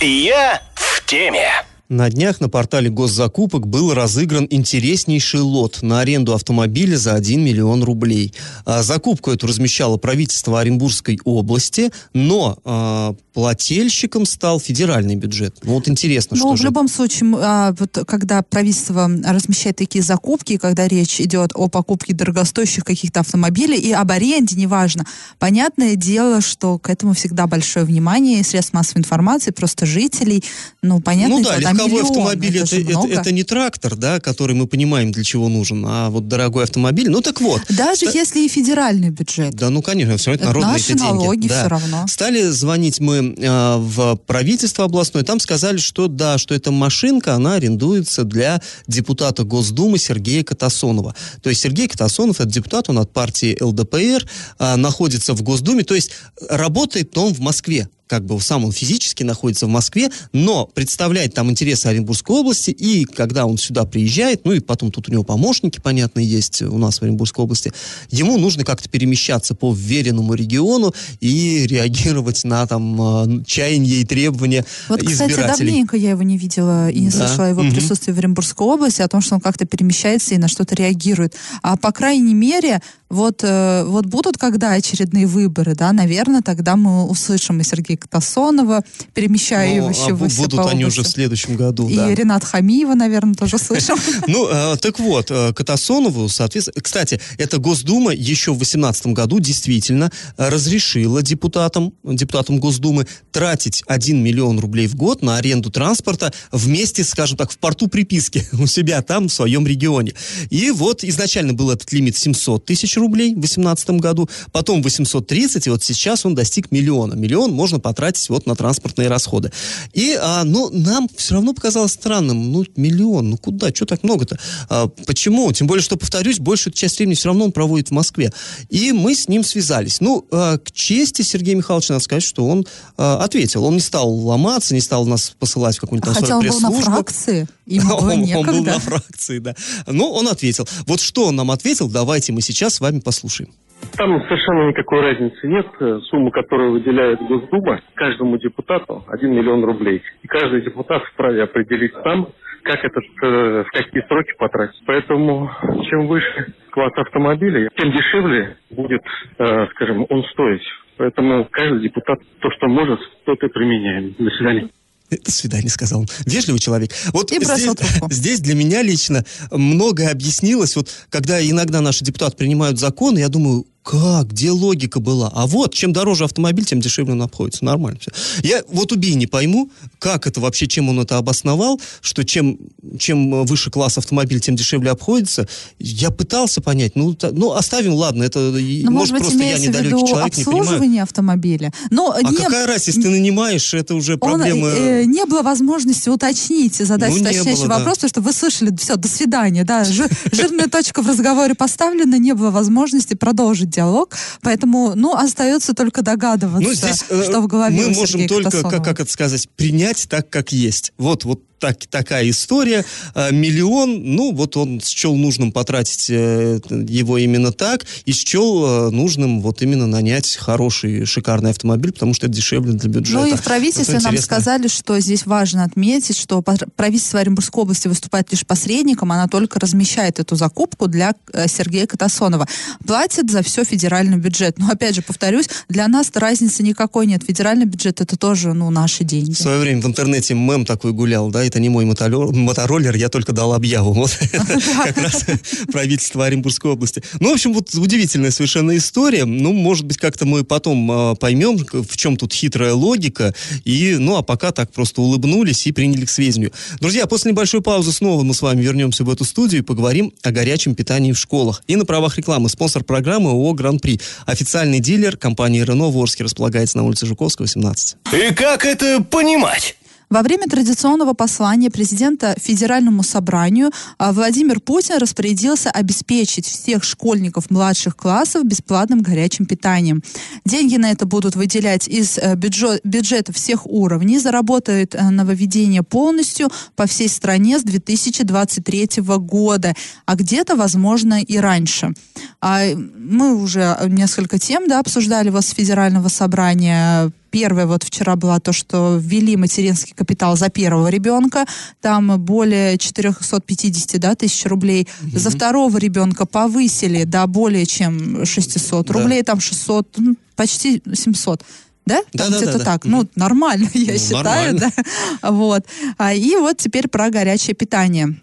Я 0.00 0.60
в 0.74 1.04
теме. 1.06 1.73
На 1.90 2.08
днях 2.08 2.40
на 2.40 2.48
портале 2.48 2.88
госзакупок 2.88 3.66
был 3.66 3.92
разыгран 3.92 4.46
интереснейший 4.48 5.40
лот 5.40 5.82
на 5.82 6.00
аренду 6.00 6.32
автомобиля 6.32 6.96
за 6.96 7.12
1 7.12 7.44
миллион 7.44 7.84
рублей. 7.84 8.32
А, 8.64 8.82
закупку 8.82 9.30
эту 9.30 9.46
размещало 9.46 9.98
правительство 9.98 10.60
Оренбургской 10.60 11.20
области, 11.24 11.90
но 12.14 12.56
а, 12.64 13.14
плательщиком 13.34 14.24
стал 14.24 14.60
федеральный 14.60 15.14
бюджет. 15.16 15.58
Ну 15.62 15.74
вот 15.74 15.86
интересно, 15.86 16.38
ну, 16.38 16.46
что 16.46 16.52
в 16.54 16.56
же... 16.56 16.64
любом 16.64 16.88
случае, 16.88 17.36
а, 17.36 17.74
вот, 17.78 17.98
когда 18.06 18.40
правительство 18.42 19.10
размещает 19.22 19.76
такие 19.76 20.02
закупки, 20.02 20.56
когда 20.56 20.88
речь 20.88 21.20
идет 21.20 21.50
о 21.54 21.68
покупке 21.68 22.14
дорогостоящих 22.14 22.84
каких-то 22.84 23.20
автомобилей 23.20 23.78
и 23.78 23.92
об 23.92 24.10
аренде, 24.10 24.56
неважно, 24.56 25.04
понятное 25.38 25.96
дело, 25.96 26.40
что 26.40 26.78
к 26.78 26.88
этому 26.88 27.12
всегда 27.12 27.46
большое 27.46 27.84
внимание, 27.84 28.42
средств 28.42 28.72
массовой 28.72 29.00
информации, 29.00 29.50
просто 29.50 29.84
жителей, 29.84 30.42
ну, 30.80 31.02
понятно, 31.02 31.36
ну, 31.36 31.44
да, 31.44 31.73
легковой 31.74 32.02
миллион, 32.02 32.06
автомобиль 32.06 32.58
это, 32.58 32.76
это, 32.76 32.90
это, 32.90 33.20
это 33.20 33.32
не 33.32 33.42
трактор, 33.42 33.96
да, 33.96 34.20
который 34.20 34.54
мы 34.54 34.66
понимаем, 34.66 35.12
для 35.12 35.24
чего 35.24 35.48
нужен, 35.48 35.84
а 35.86 36.10
вот 36.10 36.28
дорогой 36.28 36.64
автомобиль. 36.64 37.10
Ну 37.10 37.20
так 37.20 37.40
вот. 37.40 37.62
Даже 37.68 38.06
ста... 38.06 38.18
если 38.18 38.40
и 38.40 38.48
федеральный 38.48 39.10
бюджет. 39.10 39.54
Да, 39.54 39.70
ну 39.70 39.82
конечно, 39.82 40.16
все 40.16 40.32
это 40.32 40.46
народные 40.46 40.72
Наши 40.72 40.88
деньги. 40.88 41.02
налоги 41.02 41.48
да. 41.48 41.60
все 41.60 41.68
равно. 41.68 42.06
Стали 42.08 42.42
звонить 42.42 43.00
мы 43.00 43.34
э, 43.36 43.76
в 43.78 44.16
правительство 44.26 44.84
областное, 44.84 45.22
там 45.22 45.40
сказали, 45.40 45.78
что 45.78 46.08
да, 46.08 46.38
что 46.38 46.54
эта 46.54 46.70
машинка, 46.70 47.34
она 47.34 47.54
арендуется 47.54 48.24
для 48.24 48.60
депутата 48.86 49.44
Госдумы 49.44 49.98
Сергея 49.98 50.44
Катасонова. 50.44 51.14
То 51.42 51.50
есть 51.50 51.62
Сергей 51.62 51.88
Катасонов, 51.88 52.40
это 52.40 52.48
депутат, 52.48 52.88
он 52.88 52.98
от 52.98 53.12
партии 53.12 53.56
ЛДПР, 53.60 54.26
э, 54.58 54.76
находится 54.76 55.34
в 55.34 55.42
Госдуме, 55.42 55.82
то 55.82 55.94
есть 55.94 56.10
работает 56.48 57.16
он 57.16 57.32
в 57.34 57.40
Москве 57.40 57.88
как 58.06 58.24
бы 58.26 58.38
сам 58.40 58.64
он 58.64 58.72
физически 58.72 59.22
находится 59.22 59.66
в 59.66 59.70
Москве, 59.70 60.10
но 60.32 60.66
представляет 60.66 61.34
там 61.34 61.50
интересы 61.50 61.86
Оренбургской 61.86 62.36
области, 62.36 62.70
и 62.70 63.04
когда 63.04 63.46
он 63.46 63.56
сюда 63.58 63.84
приезжает, 63.84 64.44
ну 64.44 64.52
и 64.52 64.60
потом 64.60 64.90
тут 64.90 65.08
у 65.08 65.12
него 65.12 65.22
помощники, 65.24 65.80
понятно, 65.82 66.20
есть 66.20 66.62
у 66.62 66.78
нас 66.78 66.98
в 66.98 67.02
Оренбургской 67.02 67.44
области, 67.44 67.72
ему 68.10 68.36
нужно 68.38 68.64
как-то 68.64 68.88
перемещаться 68.88 69.54
по 69.54 69.72
вверенному 69.72 70.34
региону 70.34 70.94
и 71.20 71.66
реагировать 71.66 72.44
на 72.44 72.66
там 72.66 73.40
э, 73.40 73.44
чаяния 73.46 73.94
и 73.96 74.04
требования 74.04 74.64
Вот, 74.88 75.00
кстати, 75.02 75.32
избирателей. 75.32 75.66
давненько 75.68 75.96
я 75.96 76.10
его 76.10 76.22
не 76.22 76.36
видела 76.36 76.90
и 76.90 77.00
не 77.00 77.08
Да. 77.10 77.26
слышала 77.26 77.46
его 77.46 77.62
Мгм. 77.62 77.74
присутствии 77.74 78.12
в 78.12 78.18
Оренбургской 78.18 78.66
области, 78.66 79.00
о 79.02 79.08
том, 79.08 79.20
что 79.22 79.34
он 79.36 79.40
как-то 79.40 79.64
перемещается 79.64 80.34
и 80.34 80.38
на 80.38 80.48
что-то 80.48 80.74
реагирует. 80.74 81.34
А 81.62 81.76
по 81.76 81.90
крайней 81.92 82.34
мере, 82.34 82.80
вот, 83.08 83.40
э, 83.42 83.84
вот 83.86 84.06
будут 84.06 84.36
когда 84.38 84.72
очередные 84.72 85.26
выборы, 85.26 85.74
да, 85.74 85.92
наверное, 85.92 86.42
тогда 86.42 86.76
мы 86.76 87.04
услышим 87.06 87.60
и 87.60 87.64
Сергея 87.64 87.93
Катасонова, 87.96 88.74
Ну, 88.74 88.78
а 88.78 89.10
перемещающегося 89.14 90.34
бу- 90.34 90.42
будут 90.42 90.60
по 90.60 90.70
они 90.70 90.84
уже 90.84 91.02
в 91.02 91.08
следующем 91.08 91.56
году, 91.56 91.88
И 91.88 91.96
да. 91.96 92.14
Ренат 92.14 92.44
Хамиева, 92.44 92.94
наверное, 92.94 93.34
тоже 93.34 93.58
слышим. 93.58 93.96
Ну, 94.26 94.48
э, 94.50 94.76
так 94.76 94.98
вот, 94.98 95.30
э, 95.30 95.52
Катасонову, 95.52 96.28
соответственно... 96.28 96.82
Кстати, 96.82 97.20
эта 97.38 97.58
Госдума 97.58 98.12
еще 98.12 98.52
в 98.52 98.58
2018 98.58 99.06
году 99.08 99.38
действительно 99.40 100.10
э, 100.36 100.48
разрешила 100.48 101.22
депутатам, 101.22 101.92
депутатам 102.04 102.58
Госдумы 102.58 103.06
тратить 103.32 103.82
1 103.86 104.22
миллион 104.22 104.58
рублей 104.58 104.86
в 104.86 104.94
год 104.96 105.22
на 105.22 105.36
аренду 105.36 105.70
транспорта 105.70 106.32
вместе, 106.52 107.04
скажем 107.04 107.36
так, 107.36 107.50
в 107.50 107.58
порту 107.58 107.88
приписки 107.88 108.46
у 108.52 108.66
себя 108.66 109.02
там, 109.02 109.28
в 109.28 109.32
своем 109.32 109.66
регионе. 109.66 110.14
И 110.50 110.70
вот 110.70 111.04
изначально 111.04 111.52
был 111.52 111.70
этот 111.70 111.92
лимит 111.92 112.16
700 112.16 112.64
тысяч 112.64 112.96
рублей 112.96 113.30
в 113.30 113.40
2018 113.40 113.90
году, 113.90 114.28
потом 114.52 114.82
830, 114.82 115.66
и 115.66 115.70
вот 115.70 115.82
сейчас 115.82 116.24
он 116.26 116.34
достиг 116.34 116.70
миллиона. 116.70 117.14
Миллион 117.14 117.52
можно 117.52 117.78
потратить 117.84 118.30
вот 118.30 118.46
на 118.46 118.56
транспортные 118.56 119.08
расходы. 119.08 119.52
И, 119.92 120.18
а, 120.18 120.42
ну, 120.44 120.70
нам 120.70 121.06
все 121.14 121.34
равно 121.34 121.52
показалось 121.52 121.92
странным, 121.92 122.50
ну, 122.50 122.64
миллион, 122.76 123.28
ну 123.28 123.36
куда, 123.36 123.68
что 123.74 123.84
так 123.84 124.02
много-то? 124.02 124.38
А, 124.70 124.88
почему? 125.06 125.52
Тем 125.52 125.66
более, 125.66 125.82
что, 125.82 125.98
повторюсь, 125.98 126.38
большую 126.38 126.72
часть 126.72 126.96
времени 126.96 127.14
все 127.14 127.28
равно 127.28 127.44
он 127.44 127.52
проводит 127.52 127.88
в 127.88 127.90
Москве. 127.90 128.32
И 128.70 128.92
мы 128.92 129.14
с 129.14 129.28
ним 129.28 129.44
связались. 129.44 130.00
Ну, 130.00 130.26
а, 130.32 130.56
к 130.56 130.72
чести 130.72 131.20
Сергея 131.20 131.56
Михайловича 131.56 131.92
надо 131.92 132.04
сказать, 132.04 132.22
что 132.22 132.46
он 132.46 132.66
а, 132.96 133.22
ответил. 133.22 133.64
Он 133.64 133.74
не 133.74 133.80
стал 133.80 134.08
ломаться, 134.10 134.72
не 134.72 134.80
стал 134.80 135.04
нас 135.04 135.34
посылать 135.38 135.76
в 135.76 135.80
какую-нибудь 135.80 136.14
там 136.14 136.22
Хотя 136.22 136.38
он 136.38 136.48
был 136.48 136.60
на 136.60 136.70
фракции, 136.72 137.46
ему 137.66 137.88
было 138.00 138.12
Он, 138.12 138.34
он 138.34 138.46
был 138.46 138.64
на 138.64 138.78
фракции, 138.78 139.40
да. 139.40 139.54
Ну, 139.86 140.10
он 140.10 140.26
ответил. 140.28 140.66
Вот 140.86 141.00
что 141.00 141.26
он 141.26 141.36
нам 141.36 141.50
ответил, 141.50 141.90
давайте 141.90 142.32
мы 142.32 142.40
сейчас 142.40 142.76
с 142.76 142.80
вами 142.80 143.00
послушаем. 143.00 143.50
Там 143.96 144.20
совершенно 144.22 144.68
никакой 144.68 145.00
разницы 145.00 145.46
нет. 145.46 145.66
Э, 145.80 146.00
Сумма, 146.10 146.30
которую 146.30 146.72
выделяет 146.72 147.20
Госдума 147.20 147.80
каждому 147.94 148.38
депутату 148.38 149.04
1 149.08 149.30
миллион 149.30 149.64
рублей. 149.64 150.02
И 150.22 150.26
каждый 150.26 150.62
депутат 150.62 151.02
вправе 151.12 151.42
определить 151.42 151.92
сам, 152.02 152.28
как 152.62 152.84
этот, 152.84 153.04
э, 153.22 153.64
в 153.64 153.70
какие 153.72 154.06
сроки 154.08 154.32
потратить. 154.38 154.80
Поэтому 154.86 155.50
чем 155.88 156.06
выше 156.08 156.54
класс 156.70 156.92
автомобиля, 156.96 157.68
тем 157.76 157.92
дешевле 157.92 158.56
будет, 158.70 159.02
э, 159.38 159.66
скажем, 159.74 160.06
он 160.08 160.24
стоить. 160.32 160.62
Поэтому 160.96 161.46
каждый 161.50 161.80
депутат 161.80 162.18
то, 162.40 162.50
что 162.50 162.68
может, 162.68 163.00
то 163.24 163.32
и 163.32 163.48
применяем. 163.48 164.14
До 164.18 164.30
свидания. 164.30 164.68
До 165.10 165.30
свидания, 165.30 165.68
сказал 165.68 166.00
он. 166.00 166.06
Вежливый 166.26 166.60
человек. 166.60 166.90
Вот 167.12 167.30
И 167.30 167.36
здесь, 167.36 167.64
трубку. 167.64 168.10
здесь 168.10 168.40
для 168.40 168.54
меня 168.54 168.82
лично 168.82 169.24
многое 169.50 170.10
объяснилось. 170.10 170.76
Вот 170.76 170.88
когда 171.10 171.40
иногда 171.40 171.80
наши 171.80 172.04
депутаты 172.04 172.36
принимают 172.36 172.78
законы, 172.78 173.18
я 173.18 173.28
думаю, 173.28 173.64
как, 173.84 174.28
где 174.32 174.50
логика 174.50 174.98
была? 174.98 175.30
А 175.34 175.46
вот, 175.46 175.74
чем 175.74 175.92
дороже 175.92 176.24
автомобиль, 176.24 176.64
тем 176.64 176.80
дешевле 176.80 177.12
он 177.12 177.20
обходится. 177.22 177.64
Нормально 177.66 177.98
все. 178.00 178.10
Я 178.42 178.62
вот 178.68 178.92
убей 178.92 179.14
не 179.14 179.26
пойму, 179.26 179.70
как 179.98 180.26
это 180.26 180.40
вообще, 180.40 180.66
чем 180.66 180.88
он 180.88 181.00
это 181.00 181.18
обосновал, 181.18 181.78
что 182.00 182.24
чем, 182.24 182.58
чем 182.98 183.44
выше 183.44 183.70
класс 183.70 183.98
автомобиль, 183.98 184.40
тем 184.40 184.56
дешевле 184.56 184.90
обходится. 184.90 185.46
Я 185.78 186.10
пытался 186.10 186.62
понять. 186.62 186.96
Ну, 186.96 187.12
та- 187.14 187.30
ну 187.30 187.52
оставим, 187.52 187.92
ладно, 187.92 188.22
это 188.24 188.56
и- 188.56 188.84
Ну, 188.84 188.90
может, 188.90 189.12
может 189.12 189.28
просто 189.28 189.42
я 189.44 189.58
недалекий 189.58 189.96
виду 189.98 190.06
человек, 190.06 190.36
не 190.38 190.44
понимаю. 190.44 191.02
автомобиля. 191.02 191.72
Но 191.90 192.10
А 192.12 192.22
не, 192.22 192.36
какая 192.38 192.66
разница, 192.66 192.90
если 192.90 193.02
ты 193.02 193.10
нанимаешь, 193.10 193.74
это 193.74 193.94
уже 193.94 194.14
он, 194.14 194.18
проблема... 194.20 194.68
э, 194.68 195.04
не 195.04 195.26
было 195.26 195.42
возможности 195.42 196.08
уточнить, 196.08 196.76
задать 196.76 197.10
Ну, 197.10 197.16
уточняющий 197.20 197.52
было, 197.64 197.68
да. 197.68 197.78
вопрос, 197.78 197.96
потому 197.98 198.08
что 198.08 198.20
вы 198.22 198.32
слышали, 198.32 198.74
все, 198.80 198.96
до 198.96 199.08
свидания, 199.08 199.64
да, 199.64 199.84
жи- 199.84 200.08
жирная 200.32 200.68
точка 200.68 201.02
в 201.02 201.08
разговоре 201.08 201.54
поставлена, 201.54 202.18
не 202.18 202.32
было 202.32 202.50
возможности 202.50 203.12
продолжить 203.14 203.73
диалог, 203.74 204.14
поэтому, 204.42 204.94
ну, 204.94 205.14
остается 205.14 205.74
только 205.74 206.02
догадываться, 206.02 206.68
Ну, 206.68 206.74
здесь 206.74 207.04
э, 207.08 207.22
что 207.24 207.40
в 207.40 207.46
голове 207.46 207.76
мы 207.76 207.88
можем 207.90 208.20
Сергея 208.20 208.28
только, 208.28 208.62
как, 208.62 208.84
как 208.84 209.00
это 209.00 209.10
сказать, 209.10 209.48
принять 209.56 210.08
так, 210.08 210.28
как 210.30 210.52
есть. 210.52 210.92
Вот, 210.98 211.24
вот 211.24 211.42
так, 211.64 211.86
такая 211.86 212.28
история. 212.28 212.84
А, 213.14 213.30
миллион, 213.30 214.02
ну, 214.04 214.34
вот 214.34 214.54
он 214.58 214.82
счел 214.82 215.16
нужным 215.16 215.50
потратить 215.50 216.10
э, 216.10 216.60
его 216.68 217.16
именно 217.16 217.52
так, 217.52 217.86
и 218.04 218.12
счел 218.12 218.66
э, 218.66 218.90
нужным 218.90 219.40
вот 219.40 219.62
именно 219.62 219.86
нанять 219.86 220.36
хороший, 220.36 221.06
шикарный 221.06 221.52
автомобиль, 221.52 221.92
потому 221.92 222.12
что 222.12 222.26
это 222.26 222.36
дешевле 222.36 222.74
для 222.74 222.90
бюджета. 222.90 223.18
Ну 223.18 223.26
и 223.26 223.34
в 223.34 223.42
правительстве 223.42 223.94
нам 223.94 224.12
интересно. 224.12 224.24
сказали, 224.24 224.68
что 224.68 225.00
здесь 225.00 225.24
важно 225.24 225.64
отметить, 225.64 226.18
что 226.18 226.42
правительство 226.42 227.20
Оренбургской 227.20 227.62
области 227.62 227.88
выступает 227.88 228.30
лишь 228.30 228.44
посредником, 228.44 229.10
она 229.12 229.26
только 229.26 229.58
размещает 229.58 230.20
эту 230.20 230.36
закупку 230.36 230.86
для 230.86 231.14
э, 231.32 231.48
Сергея 231.48 231.86
Катасонова. 231.86 232.46
Платит 232.86 233.30
за 233.30 233.42
все 233.42 233.64
федеральный 233.64 234.18
бюджет. 234.18 234.58
Но 234.58 234.68
опять 234.68 234.96
же, 234.96 235.00
повторюсь, 235.00 235.48
для 235.70 235.88
нас 235.88 236.10
разницы 236.14 236.62
никакой 236.62 237.06
нет. 237.06 237.22
Федеральный 237.26 237.64
бюджет 237.64 238.02
это 238.02 238.18
тоже 238.18 238.52
ну, 238.52 238.68
наши 238.68 239.02
деньги. 239.02 239.32
В 239.32 239.38
свое 239.38 239.60
время 239.60 239.80
в 239.80 239.86
интернете 239.86 240.34
мем 240.34 240.66
такой 240.66 240.92
гулял, 240.92 241.30
да, 241.30 241.46
это 241.54 241.60
не 241.60 241.68
мой 241.68 241.84
мотороллер, 241.84 242.96
я 242.96 243.08
только 243.08 243.32
дал 243.32 243.54
объяву. 243.54 243.92
Вот 243.92 244.18
как 244.84 244.98
раз 244.98 245.24
правительство 245.70 246.26
Оренбургской 246.26 246.72
области. 246.72 247.02
Ну, 247.20 247.30
в 247.30 247.34
общем, 247.34 247.54
вот 247.54 247.72
удивительная 247.74 248.32
совершенно 248.32 248.76
история. 248.76 249.24
Ну, 249.24 249.52
может 249.52 249.86
быть, 249.86 249.98
как-то 249.98 250.24
мы 250.26 250.42
потом 250.42 250.90
а, 250.90 251.14
поймем, 251.14 251.58
в 251.58 251.96
чем 251.96 252.16
тут 252.16 252.32
хитрая 252.32 252.74
логика. 252.74 253.34
И, 253.64 253.94
ну, 254.00 254.16
а 254.16 254.22
пока 254.22 254.50
так 254.50 254.72
просто 254.72 255.00
улыбнулись 255.00 255.64
и 255.68 255.72
приняли 255.72 256.04
к 256.06 256.10
сведению. 256.10 256.50
Друзья, 256.80 257.06
после 257.06 257.30
небольшой 257.30 257.62
паузы 257.62 257.92
снова 257.92 258.24
мы 258.24 258.34
с 258.34 258.42
вами 258.42 258.60
вернемся 258.60 259.04
в 259.04 259.10
эту 259.10 259.24
студию 259.24 259.62
и 259.62 259.64
поговорим 259.64 260.12
о 260.22 260.32
горячем 260.32 260.74
питании 260.74 261.12
в 261.12 261.18
школах. 261.18 261.62
И 261.68 261.76
на 261.76 261.84
правах 261.84 262.18
рекламы 262.18 262.48
спонсор 262.48 262.82
программы 262.82 263.30
ООО 263.30 263.52
«Гран-при». 263.52 264.00
Официальный 264.26 264.80
дилер 264.80 265.16
компании 265.16 265.60
«Рено» 265.60 265.90
в 265.90 265.96
Орске 265.98 266.24
располагается 266.24 266.78
на 266.78 266.84
улице 266.84 267.06
Жуковского, 267.06 267.44
18. 267.44 267.96
И 268.12 268.34
как 268.34 268.64
это 268.64 269.00
понимать? 269.08 269.76
Во 270.14 270.22
время 270.22 270.46
традиционного 270.46 271.12
послания 271.12 271.70
президента 271.70 272.36
Федеральному 272.38 273.02
собранию 273.02 273.72
а, 273.98 274.12
Владимир 274.12 274.60
Путин 274.60 274.98
распорядился 274.98 275.72
обеспечить 275.72 276.46
всех 276.46 276.84
школьников 276.84 277.50
младших 277.50 277.96
классов 277.96 278.44
бесплатным 278.44 279.00
горячим 279.02 279.44
питанием. 279.44 280.04
Деньги 280.44 280.76
на 280.76 280.92
это 280.92 281.04
будут 281.04 281.34
выделять 281.34 281.88
из 281.88 282.16
э, 282.18 282.36
бюджё- 282.36 282.78
бюджета 282.84 283.32
всех 283.32 283.66
уровней. 283.66 284.20
Заработает 284.20 284.94
э, 284.94 285.02
нововведение 285.10 285.82
полностью 285.82 286.48
по 286.76 286.86
всей 286.86 287.08
стране 287.08 287.58
с 287.58 287.64
2023 287.64 289.02
года, 289.18 289.74
а 290.06 290.14
где-то, 290.14 290.54
возможно, 290.54 291.20
и 291.22 291.38
раньше. 291.38 291.92
А, 292.40 292.62
Мы 292.76 293.34
уже 293.34 293.76
несколько 293.88 294.38
тем 294.38 294.68
да, 294.68 294.78
обсуждали 294.78 295.30
вас 295.30 295.48
с 295.48 295.54
Федерального 295.54 296.06
собрания 296.06 297.10
Первое 297.34 297.66
вот 297.66 297.82
вчера 297.82 298.14
было 298.14 298.38
то, 298.38 298.52
что 298.52 298.96
ввели 298.96 299.36
материнский 299.36 299.92
капитал 299.92 300.36
за 300.36 300.50
первого 300.50 300.86
ребенка, 300.86 301.46
там 301.80 302.16
более 302.20 302.78
450 302.78 303.98
да, 304.00 304.14
тысяч 304.14 304.46
рублей. 304.46 304.86
За 305.12 305.30
второго 305.30 305.76
ребенка 305.78 306.26
повысили 306.26 307.02
до 307.02 307.26
более 307.26 307.66
чем 307.66 308.24
600 308.24 308.86
Да. 308.86 308.92
рублей, 308.94 309.24
там 309.24 309.40
600, 309.40 309.88
ну, 309.96 310.14
почти 310.36 310.80
700. 310.94 311.42
Да? 311.86 311.96
Там 311.96 312.04
Да-да-да-да. 312.30 312.38
где-то 312.50 312.64
так. 312.64 312.84
Мгм. 312.84 312.92
Ну, 312.98 313.08
нормально, 313.16 313.68
я 313.74 313.92
Ну, 313.94 313.98
считаю, 313.98 314.22
нормально. 314.54 314.72
да. 315.20 315.30
Вот. 315.30 315.64
А, 315.98 316.14
И 316.14 316.36
вот 316.36 316.58
теперь 316.58 316.86
про 316.86 317.10
горячее 317.10 317.54
питание. 317.56 318.14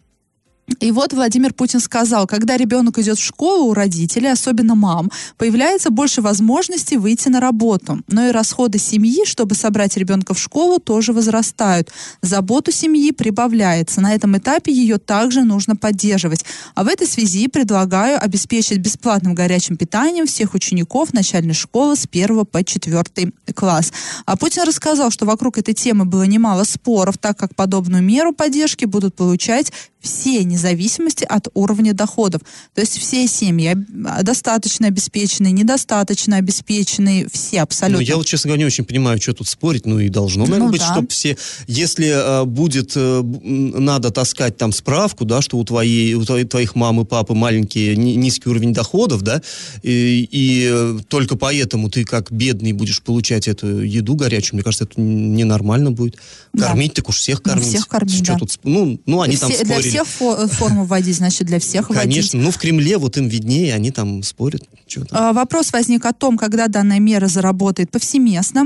И 0.79 0.91
вот 0.91 1.13
Владимир 1.13 1.53
Путин 1.53 1.79
сказал, 1.79 2.27
когда 2.27 2.57
ребенок 2.57 2.97
идет 2.99 3.17
в 3.17 3.23
школу 3.23 3.69
у 3.69 3.73
родителей, 3.73 4.31
особенно 4.31 4.75
мам, 4.75 5.11
появляется 5.37 5.89
больше 5.89 6.21
возможностей 6.21 6.97
выйти 6.97 7.29
на 7.29 7.39
работу. 7.39 7.99
Но 8.07 8.27
и 8.27 8.31
расходы 8.31 8.77
семьи, 8.77 9.25
чтобы 9.25 9.55
собрать 9.55 9.97
ребенка 9.97 10.33
в 10.33 10.39
школу, 10.39 10.79
тоже 10.79 11.13
возрастают. 11.13 11.91
Заботу 12.21 12.71
семьи 12.71 13.11
прибавляется. 13.11 14.01
На 14.01 14.13
этом 14.13 14.37
этапе 14.37 14.71
ее 14.71 14.97
также 14.97 15.43
нужно 15.43 15.75
поддерживать. 15.75 16.45
А 16.75 16.83
в 16.83 16.87
этой 16.87 17.07
связи 17.07 17.47
предлагаю 17.47 18.21
обеспечить 18.23 18.79
бесплатным 18.79 19.35
горячим 19.35 19.77
питанием 19.77 20.25
всех 20.25 20.53
учеников 20.53 21.13
начальной 21.13 21.53
школы 21.53 21.95
с 21.95 22.07
1 22.09 22.45
по 22.45 22.63
4 22.63 23.31
класс. 23.53 23.91
А 24.25 24.37
Путин 24.37 24.63
рассказал, 24.63 25.11
что 25.11 25.25
вокруг 25.25 25.57
этой 25.57 25.73
темы 25.73 26.05
было 26.05 26.23
немало 26.23 26.63
споров, 26.63 27.17
так 27.17 27.37
как 27.37 27.55
подобную 27.55 28.03
меру 28.03 28.33
поддержки 28.33 28.85
будут 28.85 29.15
получать 29.15 29.71
все, 30.01 30.43
зависимости 30.61 31.23
от 31.23 31.47
уровня 31.53 31.93
доходов. 31.93 32.41
То 32.73 32.81
есть 32.81 32.97
все 32.97 33.27
семьи 33.27 33.75
достаточно 34.21 34.87
обеспеченные, 34.87 35.51
недостаточно 35.51 36.37
обеспеченные, 36.37 37.27
все 37.31 37.61
абсолютно. 37.61 37.99
Ну, 37.99 38.05
я 38.05 38.17
вот, 38.17 38.25
честно 38.25 38.49
говоря, 38.49 38.63
не 38.63 38.65
очень 38.65 38.85
понимаю, 38.85 39.21
что 39.21 39.33
тут 39.33 39.47
спорить, 39.47 39.85
ну 39.85 39.99
и 39.99 40.09
должно, 40.09 40.45
наверное, 40.45 40.67
ну, 40.67 40.71
быть, 40.71 40.81
да. 40.81 40.93
чтобы 40.93 41.07
все... 41.09 41.37
Если 41.67 42.07
э, 42.07 42.45
будет, 42.45 42.93
э, 42.95 43.21
надо 43.21 44.11
таскать 44.11 44.57
там 44.57 44.71
справку, 44.71 45.25
да, 45.25 45.41
что 45.41 45.57
у, 45.57 45.63
твоей, 45.63 46.13
у 46.13 46.23
твоих 46.23 46.75
мам 46.75 47.01
и 47.01 47.05
папы 47.05 47.33
маленький, 47.33 47.95
низкий 47.95 48.49
уровень 48.49 48.73
доходов, 48.73 49.21
да, 49.21 49.41
и, 49.83 50.27
и 50.31 50.69
э, 50.71 50.99
только 51.07 51.35
поэтому 51.35 51.89
ты 51.89 52.05
как 52.05 52.31
бедный 52.31 52.73
будешь 52.73 53.01
получать 53.01 53.47
эту 53.47 53.81
еду 53.81 54.15
горячую, 54.15 54.55
мне 54.55 54.63
кажется, 54.63 54.85
это 54.85 54.99
ненормально 54.99 55.91
будет. 55.91 56.17
Кормить, 56.57 56.89
да. 56.89 56.95
так 56.95 57.09
уж 57.09 57.17
всех 57.17 57.41
ну, 57.43 57.51
кормить. 57.51 57.67
Всех 57.67 57.87
кормить, 57.87 58.15
Что 58.15 58.33
да. 58.33 58.39
тут, 58.39 58.59
ну, 58.63 58.99
ну, 59.05 59.21
они 59.21 59.35
все, 59.35 59.47
там 59.47 59.55
спорили. 59.55 59.89
Для 59.89 60.03
всех 60.03 60.07
форму 60.49 60.85
вводить, 60.85 61.17
значит, 61.17 61.47
для 61.47 61.59
всех 61.59 61.87
Конечно, 61.87 62.01
вводить. 62.01 62.15
Конечно, 62.31 62.39
ну, 62.39 62.51
в 62.51 62.57
Кремле 62.57 62.97
вот 62.97 63.17
им 63.17 63.27
виднее, 63.27 63.73
они 63.73 63.91
там 63.91 64.23
спорят. 64.23 64.63
А, 65.11 65.33
вопрос 65.33 65.71
возник 65.71 66.05
о 66.05 66.13
том, 66.13 66.37
когда 66.37 66.67
данная 66.67 66.99
мера 66.99 67.27
заработает 67.27 67.91
повсеместно. 67.91 68.65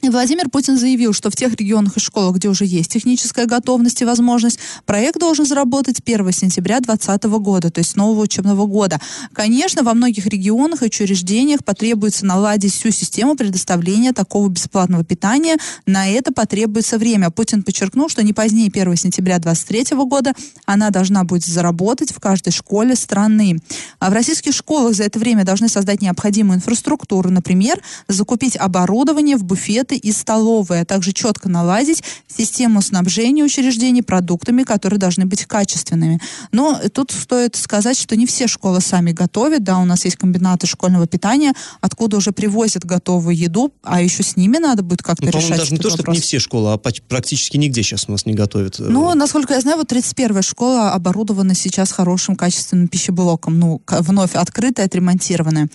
Владимир 0.00 0.48
Путин 0.48 0.78
заявил, 0.78 1.12
что 1.12 1.28
в 1.28 1.34
тех 1.34 1.54
регионах 1.54 1.96
и 1.96 2.00
школах, 2.00 2.36
где 2.36 2.48
уже 2.48 2.64
есть 2.64 2.92
техническая 2.92 3.46
готовность 3.46 4.00
и 4.00 4.04
возможность, 4.04 4.60
проект 4.86 5.18
должен 5.18 5.44
заработать 5.44 6.00
1 6.04 6.32
сентября 6.32 6.78
2020 6.78 7.24
года, 7.40 7.70
то 7.72 7.80
есть 7.80 7.96
нового 7.96 8.22
учебного 8.22 8.66
года. 8.66 9.00
Конечно, 9.32 9.82
во 9.82 9.94
многих 9.94 10.26
регионах 10.26 10.82
и 10.82 10.86
учреждениях 10.86 11.64
потребуется 11.64 12.24
наладить 12.24 12.72
всю 12.72 12.92
систему 12.92 13.34
предоставления 13.34 14.12
такого 14.12 14.48
бесплатного 14.48 15.04
питания. 15.04 15.56
На 15.84 16.08
это 16.08 16.32
потребуется 16.32 16.96
время. 16.96 17.30
Путин 17.30 17.64
подчеркнул, 17.64 18.08
что 18.08 18.22
не 18.22 18.32
позднее 18.32 18.70
1 18.72 18.94
сентября 18.94 19.40
2023 19.40 19.96
года 20.04 20.32
она 20.64 20.90
должна 20.90 21.24
будет 21.24 21.44
заработать 21.44 22.12
в 22.12 22.20
каждой 22.20 22.52
школе 22.52 22.94
страны. 22.94 23.58
А 23.98 24.10
в 24.10 24.12
российских 24.12 24.54
школах 24.54 24.94
за 24.94 25.02
это 25.04 25.18
время 25.18 25.44
должны 25.44 25.68
создать 25.68 26.02
необходимую 26.02 26.58
инфраструктуру, 26.58 27.30
например, 27.30 27.82
закупить 28.06 28.56
оборудование 28.56 29.36
в 29.36 29.42
буфет 29.42 29.87
туалеты 29.88 29.96
и 29.96 30.12
столовые, 30.12 30.82
а 30.82 30.84
также 30.84 31.12
четко 31.12 31.48
наладить 31.48 32.02
систему 32.28 32.82
снабжения 32.82 33.44
учреждений 33.44 34.02
продуктами, 34.02 34.62
которые 34.62 34.98
должны 34.98 35.26
быть 35.26 35.44
качественными. 35.46 36.20
Но 36.52 36.80
тут 36.92 37.10
стоит 37.10 37.56
сказать, 37.56 37.98
что 37.98 38.16
не 38.16 38.26
все 38.26 38.46
школы 38.46 38.80
сами 38.80 39.12
готовят, 39.12 39.64
да, 39.64 39.78
у 39.78 39.84
нас 39.84 40.04
есть 40.04 40.16
комбинаты 40.16 40.66
школьного 40.66 41.06
питания, 41.06 41.54
откуда 41.80 42.16
уже 42.16 42.32
привозят 42.32 42.84
готовую 42.84 43.36
еду, 43.36 43.72
а 43.82 44.00
еще 44.02 44.22
с 44.22 44.36
ними 44.36 44.58
надо 44.58 44.82
будет 44.82 45.02
как-то 45.02 45.24
ну, 45.24 45.30
решать 45.30 45.58
даже 45.58 45.72
не 45.72 45.78
то, 45.78 45.90
чтобы 45.90 46.12
не 46.12 46.20
все 46.20 46.38
школы, 46.38 46.72
а 46.72 46.78
практически 46.78 47.56
нигде 47.56 47.82
сейчас 47.82 48.08
у 48.08 48.12
нас 48.12 48.26
не 48.26 48.34
готовят. 48.34 48.76
Ну, 48.78 49.14
насколько 49.14 49.54
я 49.54 49.60
знаю, 49.60 49.78
вот 49.78 49.90
31-я 49.90 50.42
школа 50.42 50.92
оборудована 50.92 51.54
сейчас 51.54 51.92
хорошим 51.92 52.36
качественным 52.36 52.88
пищеблоком, 52.88 53.58
ну, 53.58 53.80
вновь 53.86 54.34
открытая, 54.34 54.86
отремонтированная. 54.86 55.68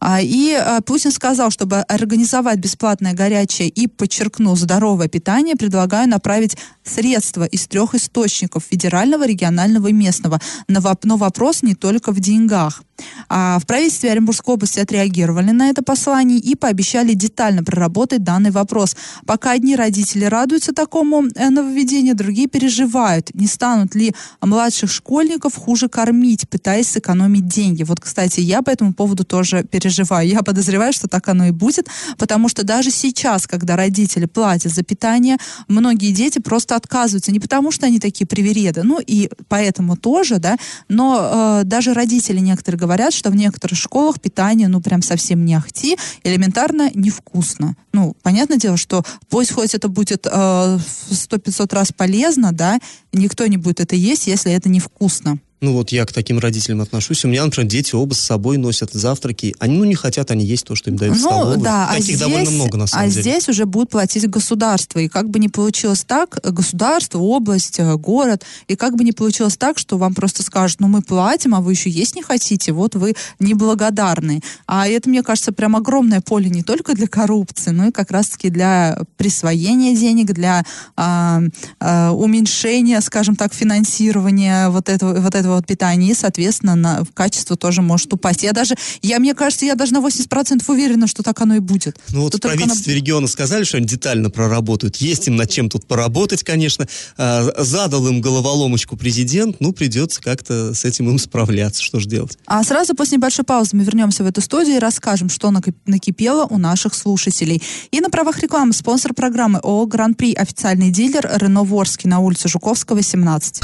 А, 0.00 0.20
и 0.20 0.52
а, 0.52 0.80
Путин 0.80 1.10
сказал, 1.10 1.50
чтобы 1.50 1.78
организовать 1.80 2.58
бесплатное 2.58 3.14
горячее 3.14 3.55
горячее 3.56 3.68
и, 3.68 3.86
подчеркну, 3.86 4.56
здоровое 4.56 5.08
питание, 5.08 5.56
предлагаю 5.56 6.08
направить 6.08 6.56
средства 6.84 7.44
из 7.44 7.66
трех 7.66 7.94
источников– 7.94 8.64
федерального, 8.70 9.26
регионального 9.26 9.88
и 9.88 9.92
местного. 9.92 10.40
Но 10.68 10.80
вопрос 11.16 11.62
не 11.62 11.74
только 11.74 12.12
в 12.12 12.20
деньгах. 12.20 12.82
А 13.28 13.58
в 13.58 13.66
правительстве 13.66 14.12
Оренбургской 14.12 14.54
области 14.54 14.78
отреагировали 14.78 15.50
на 15.50 15.68
это 15.70 15.82
послание 15.82 16.38
и 16.38 16.54
пообещали 16.54 17.14
детально 17.14 17.64
проработать 17.64 18.22
данный 18.22 18.50
вопрос. 18.50 18.96
Пока 19.26 19.52
одни 19.52 19.76
родители 19.76 20.24
радуются 20.24 20.72
такому 20.72 21.24
э, 21.34 21.50
нововведению, 21.50 22.14
другие 22.14 22.48
переживают, 22.48 23.34
не 23.34 23.46
станут 23.46 23.94
ли 23.94 24.14
младших 24.40 24.90
школьников 24.90 25.56
хуже 25.56 25.88
кормить, 25.88 26.48
пытаясь 26.48 26.88
сэкономить 26.88 27.46
деньги. 27.46 27.82
Вот, 27.82 28.00
кстати, 28.00 28.40
я 28.40 28.62
по 28.62 28.70
этому 28.70 28.94
поводу 28.94 29.24
тоже 29.24 29.64
переживаю. 29.64 30.28
Я 30.28 30.42
подозреваю, 30.42 30.92
что 30.92 31.08
так 31.08 31.28
оно 31.28 31.46
и 31.46 31.50
будет, 31.50 31.88
потому 32.18 32.48
что 32.48 32.64
даже 32.64 32.90
сейчас, 32.90 33.46
когда 33.46 33.76
родители 33.76 34.26
платят 34.26 34.72
за 34.72 34.82
питание, 34.82 35.38
многие 35.68 36.12
дети 36.12 36.38
просто 36.38 36.76
отказываются. 36.76 37.32
Не 37.32 37.40
потому, 37.40 37.70
что 37.70 37.86
они 37.86 37.98
такие 37.98 38.26
привереды, 38.26 38.82
ну 38.82 39.00
и 39.04 39.30
поэтому 39.48 39.96
тоже, 39.96 40.38
да, 40.38 40.56
но 40.88 41.60
э, 41.60 41.64
даже 41.64 41.94
родители 41.94 42.38
некоторые 42.38 42.78
говорят, 42.78 43.12
что 43.16 43.30
в 43.30 43.36
некоторых 43.36 43.78
школах 43.78 44.20
питание, 44.20 44.68
ну, 44.68 44.80
прям 44.80 45.02
совсем 45.02 45.44
не 45.44 45.54
ахти, 45.54 45.96
элементарно 46.22 46.90
невкусно. 46.94 47.76
Ну, 47.92 48.14
понятное 48.22 48.58
дело, 48.58 48.76
что 48.76 49.04
пусть 49.28 49.52
хоть 49.52 49.74
это 49.74 49.88
будет 49.88 50.26
э, 50.26 50.30
100-500 50.30 51.74
раз 51.74 51.92
полезно, 51.92 52.52
да, 52.52 52.78
никто 53.12 53.46
не 53.46 53.56
будет 53.56 53.80
это 53.80 53.96
есть, 53.96 54.26
если 54.26 54.52
это 54.52 54.68
невкусно. 54.68 55.38
Ну 55.62 55.72
вот 55.72 55.90
я 55.90 56.04
к 56.04 56.12
таким 56.12 56.38
родителям 56.38 56.82
отношусь. 56.82 57.24
У 57.24 57.28
меня, 57.28 57.44
например, 57.44 57.68
дети 57.70 57.94
оба 57.94 58.12
с 58.12 58.20
собой 58.20 58.58
носят 58.58 58.92
завтраки. 58.92 59.54
Они, 59.58 59.78
ну, 59.78 59.84
не 59.84 59.94
хотят 59.94 60.30
они 60.30 60.44
есть 60.44 60.66
то, 60.66 60.74
что 60.74 60.90
им 60.90 60.96
дают 60.96 61.14
ну, 61.14 61.20
в 61.20 61.22
столовой. 61.22 61.56
Да, 61.56 61.86
а 61.88 61.94
Таких 61.94 61.98
а 61.98 62.02
здесь, 62.02 62.18
довольно 62.18 62.50
много, 62.50 62.76
на 62.76 62.86
самом 62.86 63.06
а 63.06 63.08
деле. 63.08 63.20
А 63.20 63.22
здесь 63.22 63.48
уже 63.48 63.64
будет 63.64 63.88
платить 63.88 64.28
государство. 64.28 64.98
И 64.98 65.08
как 65.08 65.30
бы 65.30 65.38
не 65.38 65.48
получилось 65.48 66.04
так, 66.06 66.38
государство, 66.42 67.18
область, 67.18 67.78
э, 67.78 67.96
город, 67.96 68.44
и 68.68 68.76
как 68.76 68.96
бы 68.96 69.04
не 69.04 69.12
получилось 69.12 69.56
так, 69.56 69.78
что 69.78 69.96
вам 69.96 70.14
просто 70.14 70.42
скажут, 70.42 70.80
ну, 70.80 70.88
мы 70.88 71.00
платим, 71.00 71.54
а 71.54 71.62
вы 71.62 71.72
еще 71.72 71.88
есть 71.88 72.16
не 72.16 72.22
хотите, 72.22 72.72
вот 72.72 72.94
вы 72.94 73.14
неблагодарны. 73.38 74.42
А 74.66 74.86
это, 74.86 75.08
мне 75.08 75.22
кажется, 75.22 75.52
прям 75.52 75.74
огромное 75.74 76.20
поле 76.20 76.50
не 76.50 76.62
только 76.64 76.94
для 76.94 77.06
коррупции, 77.06 77.70
но 77.70 77.86
и 77.86 77.92
как 77.92 78.10
раз-таки 78.10 78.50
для 78.50 78.98
присвоения 79.16 79.96
денег, 79.96 80.34
для 80.34 80.64
а, 80.96 81.40
а, 81.80 82.12
уменьшения, 82.12 83.00
скажем 83.00 83.36
так, 83.36 83.54
финансирования 83.54 84.68
вот 84.68 84.90
этого, 84.90 85.18
вот 85.18 85.34
этого 85.34 85.45
этого 85.46 85.56
вот 85.56 85.66
питания, 85.66 86.10
и, 86.10 86.14
соответственно, 86.14 86.74
на, 86.74 87.04
качество 87.14 87.56
тоже 87.56 87.82
может 87.82 88.12
упасть. 88.12 88.42
Я 88.42 88.52
даже, 88.52 88.74
я, 89.02 89.18
мне 89.18 89.34
кажется, 89.34 89.64
я 89.64 89.74
даже 89.74 89.94
на 89.94 89.98
80% 89.98 90.62
уверена, 90.68 91.06
что 91.06 91.22
так 91.22 91.40
оно 91.40 91.56
и 91.56 91.60
будет. 91.60 91.98
Ну 92.10 92.22
вот 92.22 92.32
Тут 92.32 92.40
в 92.44 92.48
правительстве 92.48 92.92
оно... 92.92 93.00
региона 93.00 93.28
сказали, 93.28 93.64
что 93.64 93.78
они 93.78 93.86
детально 93.86 94.30
проработают. 94.30 94.96
Есть 94.96 95.28
им 95.28 95.36
над 95.36 95.50
чем 95.50 95.68
тут 95.68 95.86
поработать, 95.86 96.42
конечно. 96.42 96.86
А, 97.16 97.48
задал 97.58 98.06
им 98.08 98.20
головоломочку 98.20 98.96
президент, 98.96 99.60
ну, 99.60 99.72
придется 99.72 100.20
как-то 100.20 100.74
с 100.74 100.84
этим 100.84 101.08
им 101.08 101.18
справляться. 101.18 101.82
Что 101.82 102.00
же 102.00 102.08
делать? 102.08 102.38
А 102.46 102.62
сразу 102.64 102.94
после 102.94 103.18
небольшой 103.18 103.44
паузы 103.44 103.70
мы 103.76 103.84
вернемся 103.84 104.24
в 104.24 104.26
эту 104.26 104.40
студию 104.40 104.76
и 104.76 104.78
расскажем, 104.78 105.28
что 105.28 105.52
накипело 105.86 106.46
у 106.46 106.58
наших 106.58 106.94
слушателей. 106.94 107.62
И 107.90 108.00
на 108.00 108.10
правах 108.10 108.40
рекламы 108.40 108.72
спонсор 108.72 109.14
программы 109.14 109.60
ООО 109.62 109.86
«Гран-при» 109.86 110.34
официальный 110.34 110.90
дилер 110.90 111.28
Рено 111.40 111.62
Ворский 111.62 112.08
на 112.08 112.18
улице 112.18 112.48
Жуковского, 112.48 113.02
17. 113.02 113.62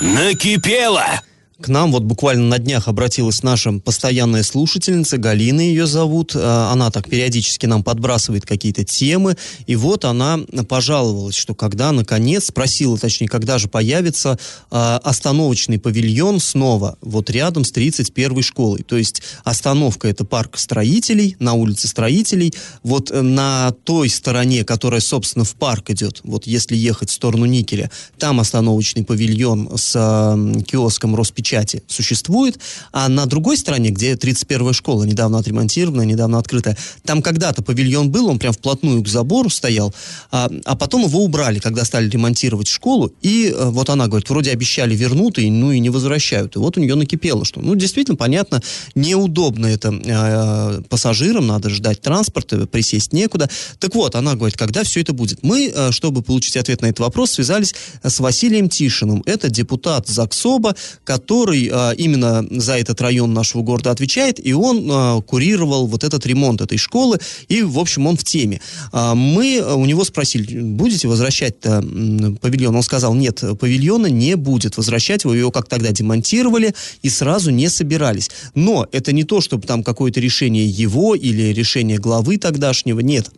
Накипело! 0.00 0.77
дело!» 0.78 1.04
К 1.60 1.66
нам 1.66 1.90
вот 1.90 2.04
буквально 2.04 2.44
на 2.44 2.58
днях 2.60 2.86
обратилась 2.86 3.42
наша 3.42 3.72
постоянная 3.80 4.44
слушательница, 4.44 5.18
Галина 5.18 5.60
ее 5.60 5.88
зовут. 5.88 6.36
Э, 6.36 6.68
она 6.70 6.92
так 6.92 7.10
периодически 7.10 7.66
нам 7.66 7.82
подбрасывает 7.82 8.46
какие-то 8.46 8.84
темы. 8.84 9.36
И 9.66 9.74
вот 9.74 10.04
она 10.04 10.38
пожаловалась, 10.68 11.34
что 11.34 11.56
когда, 11.56 11.90
наконец, 11.90 12.46
спросила, 12.46 12.96
точнее, 12.96 13.26
когда 13.26 13.58
же 13.58 13.66
появится 13.66 14.38
э, 14.70 14.98
остановочный 15.02 15.80
павильон 15.80 16.38
снова, 16.38 16.96
вот 17.00 17.28
рядом 17.28 17.64
с 17.64 17.72
31-й 17.72 18.42
школой. 18.42 18.84
То 18.84 18.96
есть 18.96 19.22
остановка 19.42 20.06
это 20.06 20.24
парк 20.24 20.58
строителей, 20.58 21.34
на 21.40 21.54
улице 21.54 21.88
строителей. 21.88 22.54
Вот 22.84 23.10
на 23.10 23.72
той 23.82 24.10
стороне, 24.10 24.62
которая, 24.62 25.00
собственно, 25.00 25.44
в 25.44 25.56
парк 25.56 25.90
идет, 25.90 26.20
вот 26.22 26.46
если 26.46 26.76
ехать 26.76 27.10
в 27.10 27.14
сторону 27.14 27.46
Никеля, 27.46 27.90
там 28.16 28.38
остановочный 28.38 29.02
павильон 29.02 29.76
с 29.76 29.96
э, 29.96 30.62
киоском 30.62 31.16
Роспечати 31.16 31.47
печати 31.48 31.82
существует, 31.86 32.58
а 32.92 33.08
на 33.08 33.26
другой 33.26 33.56
стороне, 33.56 33.90
где 33.90 34.12
31-я 34.12 34.72
школа, 34.72 35.04
недавно 35.04 35.38
отремонтированная, 35.38 36.04
недавно 36.04 36.38
открытая, 36.38 36.76
там 37.04 37.22
когда-то 37.22 37.62
павильон 37.62 38.10
был, 38.10 38.26
он 38.28 38.38
прям 38.38 38.52
вплотную 38.52 39.02
к 39.02 39.08
забору 39.08 39.48
стоял, 39.48 39.94
а, 40.30 40.50
а 40.64 40.76
потом 40.76 41.04
его 41.04 41.24
убрали, 41.24 41.58
когда 41.58 41.84
стали 41.84 42.10
ремонтировать 42.10 42.68
школу, 42.68 43.12
и 43.22 43.54
а, 43.56 43.70
вот 43.70 43.88
она 43.88 44.08
говорит, 44.08 44.28
вроде 44.28 44.50
обещали 44.50 44.94
вернут, 44.94 45.38
и, 45.38 45.50
ну 45.50 45.72
и 45.72 45.80
не 45.80 45.90
возвращают. 45.90 46.56
И 46.56 46.58
вот 46.58 46.76
у 46.76 46.80
нее 46.80 46.94
накипело, 46.94 47.44
что, 47.44 47.60
ну, 47.60 47.74
действительно, 47.74 48.16
понятно, 48.16 48.60
неудобно 48.94 49.66
это 49.66 49.88
э, 49.92 50.82
пассажирам, 50.88 51.46
надо 51.46 51.70
ждать 51.70 52.00
транспорта, 52.02 52.66
присесть 52.66 53.12
некуда. 53.12 53.48
Так 53.78 53.94
вот, 53.94 54.14
она 54.14 54.34
говорит, 54.34 54.56
когда 54.56 54.82
все 54.84 55.00
это 55.00 55.12
будет? 55.12 55.42
Мы, 55.42 55.72
э, 55.74 55.92
чтобы 55.92 56.22
получить 56.22 56.56
ответ 56.56 56.82
на 56.82 56.86
этот 56.86 57.00
вопрос, 57.00 57.32
связались 57.32 57.74
с 58.02 58.20
Василием 58.20 58.68
Тишиным. 58.68 59.22
Это 59.26 59.48
депутат 59.48 60.08
ЗАГСОБа, 60.08 60.74
который 61.04 61.37
который 61.38 61.70
а, 61.72 61.92
именно 61.92 62.44
за 62.50 62.78
этот 62.78 63.00
район 63.00 63.32
нашего 63.32 63.62
города 63.62 63.92
отвечает, 63.92 64.44
и 64.44 64.52
он 64.52 64.88
а, 64.90 65.20
курировал 65.20 65.86
вот 65.86 66.02
этот 66.02 66.26
ремонт 66.26 66.60
этой 66.60 66.78
школы, 66.78 67.18
и, 67.48 67.62
в 67.62 67.78
общем, 67.78 68.08
он 68.08 68.16
в 68.16 68.24
теме. 68.24 68.60
А, 68.90 69.14
мы 69.14 69.60
у 69.60 69.84
него 69.84 70.04
спросили, 70.04 70.60
будете 70.60 71.06
возвращать-то 71.06 71.80
павильон? 72.40 72.74
Он 72.74 72.82
сказал, 72.82 73.14
нет, 73.14 73.42
павильона 73.60 74.06
не 74.06 74.34
будет 74.34 74.76
возвращать, 74.76 75.24
вы 75.24 75.36
его 75.36 75.52
как 75.52 75.68
тогда 75.68 75.92
демонтировали 75.92 76.74
и 77.02 77.08
сразу 77.08 77.50
не 77.50 77.68
собирались. 77.68 78.30
Но 78.54 78.88
это 78.90 79.12
не 79.12 79.22
то, 79.22 79.40
чтобы 79.40 79.64
там 79.64 79.84
какое-то 79.84 80.18
решение 80.18 80.66
его 80.66 81.14
или 81.14 81.52
решение 81.52 81.98
главы 81.98 82.38
тогдашнего, 82.38 82.98
нет 82.98 83.30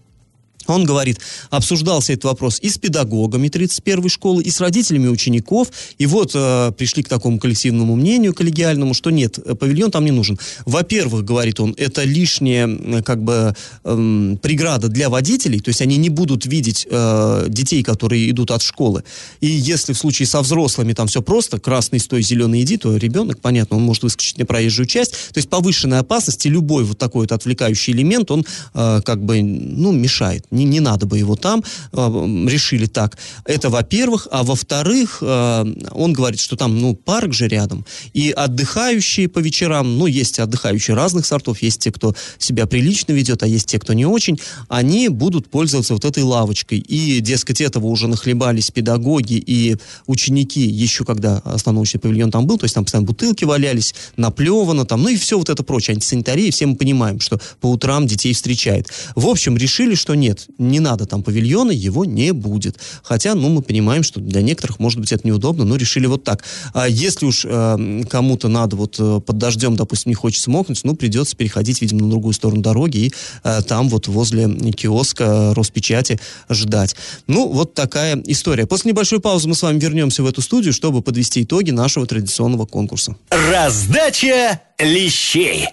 Он 0.67 0.85
говорит, 0.85 1.19
обсуждался 1.51 2.13
этот 2.13 2.25
вопрос 2.25 2.59
и 2.61 2.69
с 2.69 2.79
педагогами 2.79 3.49
31-й 3.49 4.09
школы, 4.09 4.43
и 4.43 4.51
с 4.51 4.61
родителями 4.61 5.09
учеников. 5.09 5.69
И 5.99 6.07
вот 6.07 6.33
э, 6.35 6.73
пришли 6.77 7.03
к 7.03 7.09
такому 7.09 7.39
коллективному 7.39 7.97
мнению, 7.97 8.35
коллегиальному, 8.35 8.95
что 8.95 9.11
нет, 9.11 9.39
э, 9.39 9.55
павильон 9.55 9.91
там 9.91 10.05
не 10.05 10.11
нужен. 10.11 10.39
Во-первых, 10.67 11.25
говорит 11.25 11.61
он, 11.61 11.75
это 11.77 12.05
лишняя 12.05 13.03
как 13.03 13.23
бы 13.23 13.55
э, 13.85 14.37
преграда 14.43 14.89
для 14.89 15.09
водителей, 15.09 15.61
то 15.61 15.71
есть 15.71 15.81
они 15.81 15.97
не 15.97 16.11
будут 16.11 16.47
видеть 16.47 16.87
э, 16.91 17.47
детей, 17.49 17.83
которые 17.83 18.31
идут 18.31 18.51
от 18.51 18.63
школы. 18.63 19.03
И 19.41 19.47
если 19.47 19.93
в 19.93 19.99
случае 19.99 20.27
со 20.27 20.41
взрослыми 20.43 20.93
там 20.93 21.09
все 21.09 21.23
просто, 21.23 21.59
красный 21.59 22.01
стой, 22.01 22.23
зеленый 22.23 22.63
иди, 22.63 22.77
то 22.77 22.97
ребенок, 22.97 23.41
понятно, 23.41 23.77
он 23.77 23.83
может 23.83 24.03
выскочить 24.03 24.39
на 24.39 24.47
проезжую 24.47 24.87
часть. 24.87 25.13
То 25.13 25.39
есть 25.39 25.49
повышенная 25.49 26.01
опасность 26.01 26.45
и 26.47 26.51
любой 26.51 26.85
вот 26.85 26.99
такой 26.99 27.23
вот 27.23 27.33
отвлекающий 27.33 27.93
элемент, 27.93 28.31
он 28.31 28.45
э, 28.75 29.01
как 29.05 29.25
бы, 29.25 29.43
ну, 29.43 29.93
мешает 29.93 30.45
не, 30.51 30.65
не 30.65 30.81
надо 30.81 31.07
бы 31.07 31.19
его 31.19 31.37
там, 31.37 31.63
э, 31.93 32.47
решили 32.49 32.87
так. 32.87 33.19
Это 33.45 33.71
во-первых. 33.71 34.29
А 34.31 34.43
во-вторых, 34.43 35.19
э, 35.21 35.65
он 35.93 36.13
говорит, 36.13 36.41
что 36.41 36.57
там, 36.57 36.79
ну, 36.79 36.95
парк 36.95 37.33
же 37.33 37.49
рядом, 37.49 37.85
и 38.13 38.31
отдыхающие 38.31 39.29
по 39.29 39.39
вечерам, 39.39 39.99
ну, 39.99 40.07
есть 40.07 40.39
отдыхающие 40.39 40.97
разных 40.97 41.27
сортов, 41.27 41.63
есть 41.63 41.81
те, 41.81 41.93
кто 41.93 42.15
себя 42.39 42.67
прилично 42.67 43.13
ведет, 43.13 43.43
а 43.43 43.47
есть 43.47 43.67
те, 43.67 43.79
кто 43.79 43.93
не 43.93 44.07
очень, 44.07 44.41
они 44.69 45.09
будут 45.09 45.51
пользоваться 45.51 45.95
вот 45.95 46.05
этой 46.05 46.23
лавочкой. 46.23 46.79
И, 46.79 47.21
дескать, 47.21 47.61
этого 47.61 47.87
уже 47.87 48.09
нахлебались 48.09 48.71
педагоги 48.71 49.35
и 49.35 49.77
ученики 50.07 50.61
еще 50.61 51.05
когда 51.05 51.39
остановочный 51.39 52.01
павильон 52.01 52.31
там 52.31 52.47
был, 52.47 52.59
то 52.59 52.65
есть 52.65 52.75
там 52.75 52.85
постоянно 52.85 53.07
бутылки 53.07 53.45
валялись, 53.45 53.95
наплевано 54.17 54.85
там, 54.85 55.03
ну 55.03 55.09
и 55.09 55.17
все 55.17 55.39
вот 55.39 55.51
это 55.51 55.63
прочее, 55.63 55.95
антисанитария, 55.95 56.51
все 56.51 56.67
мы 56.67 56.77
понимаем, 56.77 57.21
что 57.21 57.41
по 57.61 57.67
утрам 57.67 58.07
детей 58.07 58.33
встречает. 58.33 58.89
В 59.15 59.27
общем, 59.27 59.57
решили, 59.57 59.95
что 59.95 60.15
нет, 60.15 60.40
не 60.59 60.81
надо 60.81 61.07
там 61.07 61.23
павильона, 61.23 61.71
его 61.71 62.05
не 62.05 62.33
будет. 62.33 62.79
Хотя, 63.03 63.35
ну, 63.35 63.49
мы 63.49 63.63
понимаем, 63.63 64.03
что 64.03 64.21
для 64.21 64.43
некоторых, 64.43 64.79
может 64.79 65.01
быть, 65.01 65.13
это 65.13 65.27
неудобно, 65.27 65.65
но 65.65 65.77
решили 65.77 66.07
вот 66.07 66.25
так. 66.25 66.45
А 66.75 66.89
если 66.89 67.27
уж 67.27 67.45
э, 67.45 68.03
кому-то 68.09 68.49
надо 68.49 68.77
вот 68.77 68.97
э, 68.99 69.21
под 69.25 69.39
дождем, 69.39 69.77
допустим, 69.77 70.11
не 70.11 70.15
хочется 70.15 70.51
мокнуть, 70.51 70.81
ну, 70.85 70.95
придется 70.95 71.37
переходить, 71.37 71.81
видимо, 71.81 72.03
на 72.03 72.11
другую 72.11 72.35
сторону 72.35 72.63
дороги 72.63 72.99
и 72.99 73.13
э, 73.45 73.63
там 73.63 73.89
вот 73.89 74.09
возле 74.09 74.49
киоска 74.73 75.55
Роспечати 75.55 76.21
ждать. 76.49 76.97
Ну, 77.27 77.49
вот 77.49 77.75
такая 77.75 78.21
история. 78.27 78.67
После 78.67 78.91
небольшой 78.91 79.21
паузы 79.21 79.49
мы 79.49 79.55
с 79.55 79.63
вами 79.63 79.79
вернемся 79.79 80.23
в 80.23 80.27
эту 80.27 80.43
студию, 80.43 80.73
чтобы 80.73 81.03
подвести 81.03 81.43
итоги 81.43 81.71
нашего 81.71 82.07
традиционного 82.07 82.67
конкурса. 82.67 83.17
Раздача 83.31 84.61
лещей. 84.79 85.69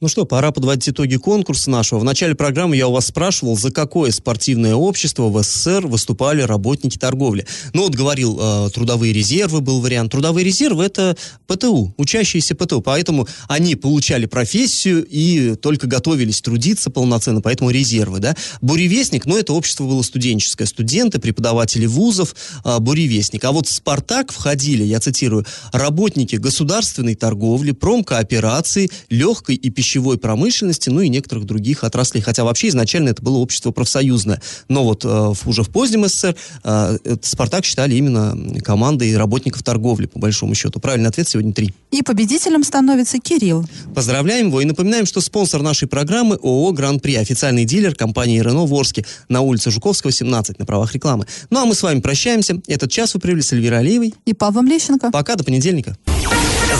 Ну 0.00 0.08
что, 0.08 0.24
пора 0.24 0.50
подводить 0.50 0.88
итоги 0.88 1.16
конкурса 1.16 1.68
нашего. 1.68 1.98
В 1.98 2.04
начале 2.04 2.34
программы 2.34 2.74
я 2.74 2.88
у 2.88 2.92
вас 2.92 3.08
спрашивал, 3.08 3.58
за 3.58 3.70
какое 3.70 4.10
спортивное 4.12 4.74
общество 4.74 5.28
в 5.28 5.42
СССР 5.42 5.86
выступали 5.86 6.40
работники 6.40 6.96
торговли. 6.96 7.46
Ну 7.74 7.82
вот 7.82 7.94
говорил, 7.94 8.38
э, 8.40 8.70
трудовые 8.72 9.12
резервы 9.12 9.60
был 9.60 9.82
вариант. 9.82 10.12
Трудовые 10.12 10.42
резервы 10.42 10.84
это 10.84 11.18
ПТУ, 11.46 11.92
учащиеся 11.98 12.54
ПТУ. 12.54 12.80
Поэтому 12.80 13.28
они 13.46 13.74
получали 13.74 14.24
профессию 14.24 15.04
и 15.06 15.54
только 15.56 15.86
готовились 15.86 16.40
трудиться 16.40 16.88
полноценно, 16.88 17.42
поэтому 17.42 17.68
резервы, 17.68 18.20
да. 18.20 18.34
Буревестник, 18.62 19.26
ну 19.26 19.36
это 19.36 19.52
общество 19.52 19.84
было 19.84 20.00
студенческое. 20.00 20.66
Студенты, 20.66 21.18
преподаватели 21.18 21.84
вузов, 21.84 22.34
э, 22.64 22.78
Буревестник. 22.78 23.44
А 23.44 23.52
вот 23.52 23.66
в 23.66 23.70
Спартак 23.70 24.32
входили, 24.32 24.82
я 24.82 24.98
цитирую, 24.98 25.44
работники 25.72 26.36
государственной 26.36 27.16
торговли, 27.16 27.72
промкооперации, 27.72 28.90
легкой 29.10 29.56
и 29.56 29.68
пищевой 29.68 29.89
пищевой 29.90 30.18
промышленности, 30.18 30.88
ну 30.88 31.00
и 31.00 31.08
некоторых 31.08 31.46
других 31.46 31.82
отраслей. 31.82 32.22
Хотя 32.22 32.44
вообще 32.44 32.68
изначально 32.68 33.08
это 33.08 33.22
было 33.22 33.38
общество 33.38 33.72
профсоюзное. 33.72 34.40
Но 34.68 34.84
вот 34.84 35.04
э, 35.04 35.32
уже 35.44 35.64
в 35.64 35.70
позднем 35.70 36.06
СССР 36.06 36.36
э, 36.62 36.98
Спартак 37.22 37.64
считали 37.64 37.96
именно 37.96 38.38
командой 38.62 39.16
работников 39.16 39.64
торговли, 39.64 40.06
по 40.06 40.20
большому 40.20 40.54
счету. 40.54 40.78
Правильный 40.78 41.08
ответ 41.08 41.28
сегодня 41.28 41.52
три. 41.52 41.74
И 41.90 42.02
победителем 42.02 42.62
становится 42.62 43.18
Кирилл. 43.18 43.66
Поздравляем 43.92 44.46
его 44.46 44.60
и 44.60 44.64
напоминаем, 44.64 45.06
что 45.06 45.20
спонсор 45.20 45.62
нашей 45.62 45.88
программы 45.88 46.36
ООО 46.36 46.70
«Гран-при», 46.70 47.16
официальный 47.16 47.64
дилер 47.64 47.96
компании 47.96 48.38
«Рено» 48.40 48.66
в 48.66 48.74
Орске 48.74 49.04
на 49.28 49.40
улице 49.40 49.72
Жуковского, 49.72 50.12
17, 50.12 50.60
на 50.60 50.66
правах 50.66 50.94
рекламы. 50.94 51.26
Ну 51.50 51.58
а 51.58 51.64
мы 51.64 51.74
с 51.74 51.82
вами 51.82 52.00
прощаемся. 52.00 52.60
Этот 52.68 52.92
час 52.92 53.14
вы 53.14 53.20
провели 53.20 53.42
с 53.42 53.52
Эльвирой 53.52 53.80
Алиевой. 53.80 54.14
И 54.24 54.34
Павлом 54.34 54.68
Лещенко. 54.68 55.10
Пока, 55.10 55.34
до 55.34 55.42
понедельника. 55.42 55.96